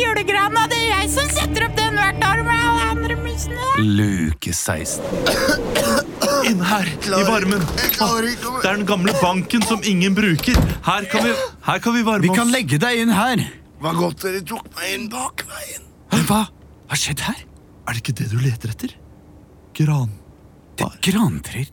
julegrana. 0.00 0.66
Det 0.70 0.78
er 0.78 0.88
jeg 0.94 1.10
som 1.14 1.28
setter 1.32 1.66
opp 1.66 1.76
den 1.78 1.98
hvert 1.98 2.24
år 2.26 2.42
med 2.46 2.62
alle 2.70 2.88
andre 2.94 3.16
musene. 3.20 3.70
Luke 3.98 4.54
16. 4.54 5.04
Inn 6.50 6.62
her, 6.64 6.88
i 6.88 7.24
varmen. 7.28 7.64
Å 8.00 8.08
Det 8.22 8.34
er 8.64 8.78
den 8.78 8.86
gamle 8.88 9.14
banken 9.20 9.64
som 9.68 9.82
ingen 9.86 10.16
bruker. 10.16 10.56
Her 10.86 11.06
kan 11.10 11.26
vi, 11.26 11.34
her 11.66 11.82
kan 11.84 11.96
vi 11.96 12.04
varme 12.06 12.24
Vi 12.26 12.32
kan 12.34 12.52
legge 12.52 12.80
deg 12.80 13.02
inn 13.04 13.12
her. 13.14 13.44
Hva 13.80 13.94
godt 13.96 14.24
dere 14.26 14.40
tok 14.44 14.66
meg 14.76 14.96
inn 14.96 15.06
bakveien. 15.12 15.86
Hva 16.12 16.24
hva 16.30 16.40
har 16.90 16.98
skjedd 16.98 17.22
her? 17.28 17.44
Er 17.86 17.94
det 17.96 18.02
ikke 18.02 18.16
det 18.18 18.28
du 18.32 18.40
leter 18.42 18.72
etter? 18.72 18.96
Gran. 19.78 20.10
Det 20.80 20.88
grantrær. 21.06 21.68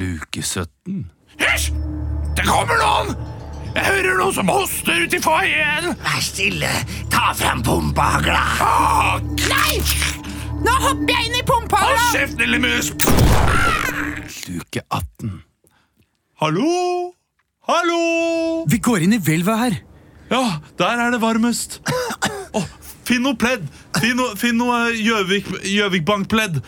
Luke 0.00 0.42
17. 0.42 1.04
Hysj! 1.40 1.72
Det 2.36 2.44
kommer 2.48 2.78
noen! 2.80 3.41
Jeg 3.72 3.84
hører 3.86 4.18
noen 4.20 4.34
som 4.36 4.50
hoster 4.52 5.04
uti 5.06 5.16
i 5.18 5.22
foajeen. 5.24 5.92
Vær 6.04 6.20
stille. 6.24 6.70
Ta 7.12 7.30
fram 7.36 7.62
pumpehagla. 7.64 8.42
Nei! 9.48 9.78
Nå 10.62 10.74
hopper 10.84 11.14
jeg 11.14 11.30
inn 11.30 11.38
i 11.38 11.40
Hold 11.40 11.48
pumpehalla. 11.48 12.02
kjeft, 12.12 12.36
lille 12.42 12.58
mus! 12.62 12.92
Luke 14.52 14.82
18. 14.92 15.32
Hallo? 16.42 17.14
Hallo? 17.70 18.02
Vi 18.70 18.78
går 18.82 19.06
inn 19.06 19.16
i 19.16 19.20
hvelvet 19.22 19.58
her. 19.64 19.78
Ja, 20.32 20.42
der 20.80 21.02
er 21.06 21.14
det 21.14 21.20
varmest. 21.22 21.80
Oh, 22.56 22.66
finn 23.08 23.24
noe 23.26 23.36
pledd. 23.38 23.64
Finn 23.98 24.16
noe, 24.20 24.36
finn 24.40 24.58
noe 24.60 24.92
Gjøvik, 24.96 25.48
Gjøvikbank-pledd. 25.66 26.60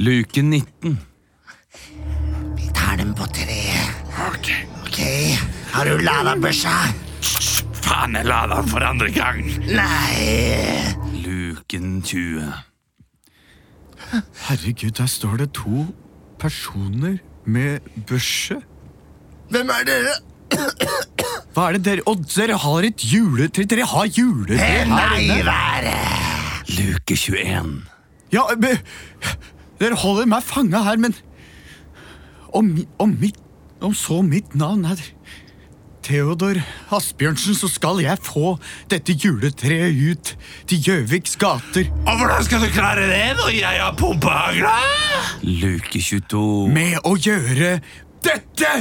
Luke 0.00 0.42
19. 0.42 0.98
Vi 2.58 2.70
tar 2.76 2.98
dem 3.00 3.14
på 3.18 3.28
treet. 3.36 4.04
Ok. 4.28 4.52
Har 5.72 5.84
du 5.86 5.96
lada 6.02 6.34
børsa? 6.40 6.72
Faen, 7.80 8.16
jeg 8.18 8.26
la 8.28 8.40
den 8.50 8.68
for 8.70 8.84
andre 8.84 9.10
gang. 9.14 9.40
Nei. 9.66 10.94
Luken 11.24 12.00
20. 12.02 12.48
Herregud, 14.48 14.90
der 14.98 15.06
står 15.06 15.36
det 15.44 15.50
to 15.54 15.84
personer 16.40 17.18
med 17.46 17.78
børse. 18.08 18.58
Hvem 19.50 19.70
er 19.74 19.86
dere? 19.86 20.16
Hva 21.54 21.68
er 21.68 21.76
det 21.78 21.84
dere 21.86 22.02
Og 22.10 22.24
dere 22.34 22.56
har 22.58 22.86
et 22.86 23.04
juletre. 23.12 23.64
Dere 23.70 23.86
har 23.86 24.08
juletre 24.10 24.58
her 24.58 24.88
Nei, 24.90 25.22
inne. 25.24 25.44
været. 25.46 26.74
Luke 26.78 27.16
21. 27.16 27.82
Ja, 28.32 28.42
men, 28.58 28.78
dere 29.80 29.98
holder 29.98 30.26
meg 30.30 30.42
fanga 30.46 30.82
her, 30.86 30.98
men 31.02 31.14
om, 32.54 32.70
om, 33.02 33.14
mitt, 33.22 33.38
om 33.82 33.94
så 33.94 34.20
mitt 34.22 34.54
navn 34.58 34.84
er 34.86 35.02
Theodor 36.10 36.58
Asbjørnsen, 36.90 37.54
så 37.54 37.68
skal 37.70 38.00
jeg 38.02 38.18
få 38.26 38.56
dette 38.90 39.14
juletreet 39.14 39.94
ut 40.10 40.30
til 40.66 40.80
Gjøviks 40.82 41.36
gater 41.38 41.86
Og 42.02 42.16
hvordan 42.18 42.44
skal 42.48 42.64
du 42.64 42.70
klare 42.74 43.04
det 43.06 43.36
når 43.38 43.52
jeg 43.54 43.78
har 43.78 43.94
pumpehagla? 43.98 44.72
Luke 45.46 46.02
22. 46.02 46.40
med 46.74 46.98
å 47.06 47.14
gjøre 47.14 47.76
dette! 48.26 48.72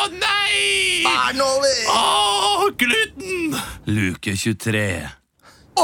Å 0.00 0.06
nei! 0.16 1.04
Barnåler! 1.04 1.82
Å, 1.92 2.70
gluten! 2.80 3.58
Luke 3.92 4.36
23. 4.40 4.86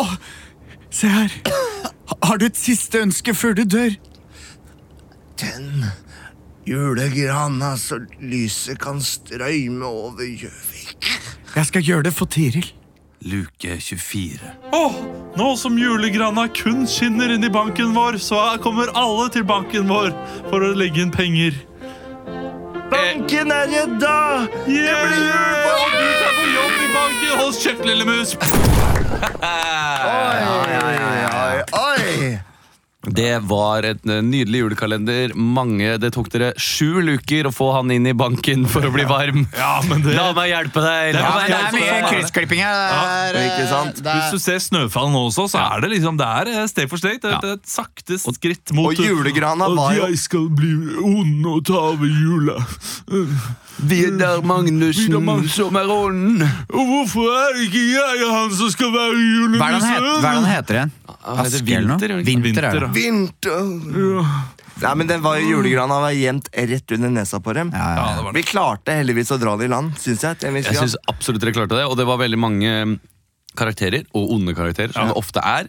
Å, 0.01 0.03
se 0.89 1.13
her. 1.13 1.37
Har 2.25 2.41
du 2.41 2.49
et 2.49 2.57
siste 2.57 3.05
ønske 3.05 3.37
før 3.37 3.61
du 3.61 3.67
dør? 3.77 4.01
Tenn 5.37 5.85
julegrana 6.67 7.77
så 7.77 8.01
lyset 8.21 8.79
kan 8.83 9.01
strøyme 9.01 9.87
over 9.87 10.23
Gjøvik. 10.25 11.09
Jeg 11.57 11.67
skal 11.67 11.83
gjøre 11.83 12.03
det 12.03 12.15
for 12.15 12.27
Tiril. 12.27 12.73
Luke 13.23 13.81
24. 13.81 14.39
Åh, 14.75 14.95
nå 15.39 15.49
som 15.57 15.77
julegrana 15.79 16.49
kun 16.51 16.87
skinner 16.91 17.31
inn 17.31 17.45
i 17.47 17.51
banken 17.53 17.95
vår, 17.95 18.19
så 18.19 18.41
kommer 18.63 18.91
alle 18.99 19.29
til 19.31 19.45
banken 19.47 19.87
vår 19.91 20.11
for 20.49 20.65
å 20.67 20.73
legge 20.75 21.05
inn 21.05 21.15
penger. 21.15 21.55
Banken 22.91 23.55
er 23.55 23.71
redda! 23.71 24.17
Det 24.67 24.75
blir 24.75 25.23
jul 25.23 25.59
på 25.63 25.77
og 25.79 25.95
du 25.95 26.09
skal 26.19 26.33
få 26.39 26.49
jobb 26.57 26.79
i 26.83 26.91
banken 26.97 27.45
hos 27.45 27.63
Kjeft 27.63 27.85
Lille 27.87 28.09
Mus. 28.09 28.35
Oi, 29.43 30.41
oi, 30.51 30.73
oi, 30.83 30.97
oi. 31.79 32.52
Det 33.13 33.33
var 33.49 33.85
et 33.87 34.07
eh, 34.09 34.21
nydelig 34.25 34.63
julekalender. 34.65 35.35
Mange, 35.37 35.97
Det 36.01 36.13
tok 36.15 36.31
dere 36.33 36.53
sju 36.61 37.03
luker 37.05 37.49
å 37.49 37.53
få 37.55 37.71
han 37.77 37.93
inn 37.93 38.09
i 38.09 38.15
banken 38.17 38.65
for 38.71 38.87
å 38.89 38.93
bli 38.95 39.07
varm. 39.09 39.45
Ja, 39.63 39.79
men 39.87 40.01
det... 40.03 40.15
La 40.17 40.31
meg 40.35 40.49
hjelpe 40.51 40.83
deg! 40.83 41.17
Ja, 41.19 41.33
meg 41.37 41.51
Det 41.53 41.59
er 41.59 41.75
mye 41.77 42.11
kryssklipping 42.11 42.63
her. 42.65 43.35
Det 43.35 43.43
er, 43.43 43.51
ikke 43.51 43.69
sant? 43.71 44.01
det 44.03 44.15
Hvis 44.17 44.33
du 44.35 44.43
ser 44.43 44.63
Snøfall 44.65 45.11
nå 45.13 45.27
også, 45.29 45.47
så 45.53 45.61
er 45.63 45.85
det 45.85 45.93
liksom 45.95 46.19
Det 46.21 46.27
er 46.27 46.51
sted 46.53 46.71
steg 46.73 46.91
for 46.91 47.03
steg. 47.03 47.21
Det 47.23 47.35
er 47.37 47.59
et 47.59 47.69
sakte 47.69 48.19
skritt 48.23 48.73
mot 48.77 48.91
Og 48.91 49.03
julegrana 49.03 49.69
var 49.77 49.99
jo 49.99 50.09
skal 50.19 50.49
bli 50.55 50.73
ond 51.03 51.47
og 51.53 51.61
ta 51.69 51.83
over 51.93 52.09
jula. 52.09 52.57
Vidar 53.83 54.43
Magnussen, 54.47 55.17
som 55.51 55.79
er 55.81 55.91
ond. 55.91 56.43
Og 56.73 56.91
hvorfor 56.93 57.31
er 57.35 57.63
ikke 57.67 57.83
jeg 57.93 58.29
han 58.31 58.53
som 58.57 58.71
skal 58.73 58.93
være 58.95 59.13
hva 59.13 59.69
er 59.69 59.79
det 59.79 59.83
han 59.83 59.97
julenisse? 59.97 60.03
hva 60.03 60.17
er 60.17 60.23
det 60.23 60.35
han 60.37 60.51
heter 60.51 60.81
igjen? 60.81 60.93
Han 61.23 61.45
heter 61.45 61.65
det? 61.67 62.17
Vinter? 62.27 62.43
Vinter, 62.43 62.69
er 62.69 62.81
det. 62.81 62.91
vinter. 62.97 64.27
Nei, 64.83 64.95
men 64.99 65.07
den 65.07 65.23
var 65.23 65.37
jo 65.39 65.59
julegrana 65.59 66.01
var 66.03 66.15
gjemt 66.17 66.49
rett 66.57 66.95
under 66.97 67.11
nesa 67.13 67.39
på 67.45 67.53
dem. 67.55 67.71
Ja, 67.75 67.79
ja, 67.79 67.95
Ja, 67.95 68.07
ja. 68.11 68.17
det 68.17 68.25
var 68.27 68.33
det. 68.33 68.39
Vi 68.41 68.49
klarte 68.49 68.97
heldigvis 68.99 69.31
å 69.31 69.39
dra 69.39 69.57
det 69.61 69.69
i 69.69 69.73
land, 69.73 69.93
syns 70.01 70.25
jeg. 70.27 70.41
Jeg 70.43 70.77
syns 70.81 70.97
absolutt 71.13 71.43
dere 71.45 71.55
klarte 71.55 71.77
det, 71.79 71.85
og 71.87 71.97
det 72.01 72.07
var 72.09 72.19
veldig 72.23 72.41
mange 72.41 72.73
karakterer, 73.57 74.05
og 74.15 74.31
onde 74.37 74.55
karakterer, 74.57 74.93
som 74.97 75.09
det 75.11 75.17
ofte 75.17 75.41
er. 75.45 75.69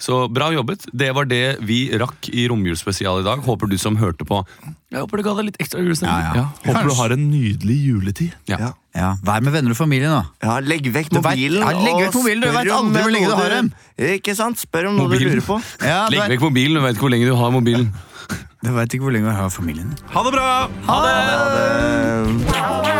Så 0.00 0.30
bra 0.32 0.46
jobbet. 0.54 0.86
Det 0.96 1.10
var 1.12 1.24
det 1.28 1.58
vi 1.68 1.90
rakk 2.00 2.30
i 2.32 2.46
romjulsspesial 2.48 3.18
i 3.20 3.24
dag. 3.26 3.38
Håper 3.44 3.68
du 3.68 3.76
som 3.76 3.96
hørte 4.00 4.24
på 4.24 4.38
Jeg 4.90 4.96
håper 5.02 5.16
det 5.20 5.24
ga 5.26 5.34
deg 5.36 5.44
litt 5.50 5.58
ekstra 5.60 5.82
julestemning. 5.84 6.24
Ja, 6.24 6.32
ja. 6.40 6.46
Håper 6.72 6.88
du 6.88 6.94
har 6.96 7.10
en 7.12 7.26
nydelig 7.30 7.76
juletid. 7.84 8.32
Ja. 8.48 8.56
Ja. 8.62 8.70
Ja, 8.96 9.10
Vær 9.22 9.40
med 9.44 9.52
venner 9.54 9.70
og 9.70 9.76
familie, 9.78 10.08
nå. 10.08 10.22
Ja, 10.42 10.56
Legg 10.64 10.88
vekk 10.90 11.12
mobilen. 11.12 11.20
vet- 11.22 11.22
mobilen. 11.22 11.60
ja, 11.60 11.68
legg 11.84 12.00
vekk 12.08 12.14
mobilen, 12.16 12.40
du 12.40 12.48
vet 12.56 12.70
aldri 12.74 13.02
hvor 13.04 13.10
lenge 13.14 13.28
du 13.28 13.34
har 13.38 13.50
dem. 13.54 13.68
Ikke 14.16 14.34
sant? 14.34 14.56
Spør 14.58 14.86
om 14.88 14.96
noe 14.96 15.08
du 15.12 15.18
lurer 15.20 15.40
på. 15.46 15.60
Ja, 15.84 16.08
du 16.08 16.16
Legg 16.16 16.30
vekk 16.32 16.40
mobilen, 16.48 16.74
du 16.74 16.80
vet 16.88 16.94
ikke 16.96 17.04
hvor 17.06 17.10
lenge 17.12 17.26
du 17.28 17.36
har 17.36 17.50
mobilen. 17.54 17.92
Du 18.64 18.72
veit 18.76 18.88
ikke 18.92 19.02
hvor 19.04 19.12
lenge 19.14 19.28
du 19.30 19.36
har 19.36 19.50
familien. 19.52 19.92
Ha 20.16 20.22
det 20.26 20.32
bra! 20.32 20.68
Eh, 20.88 22.99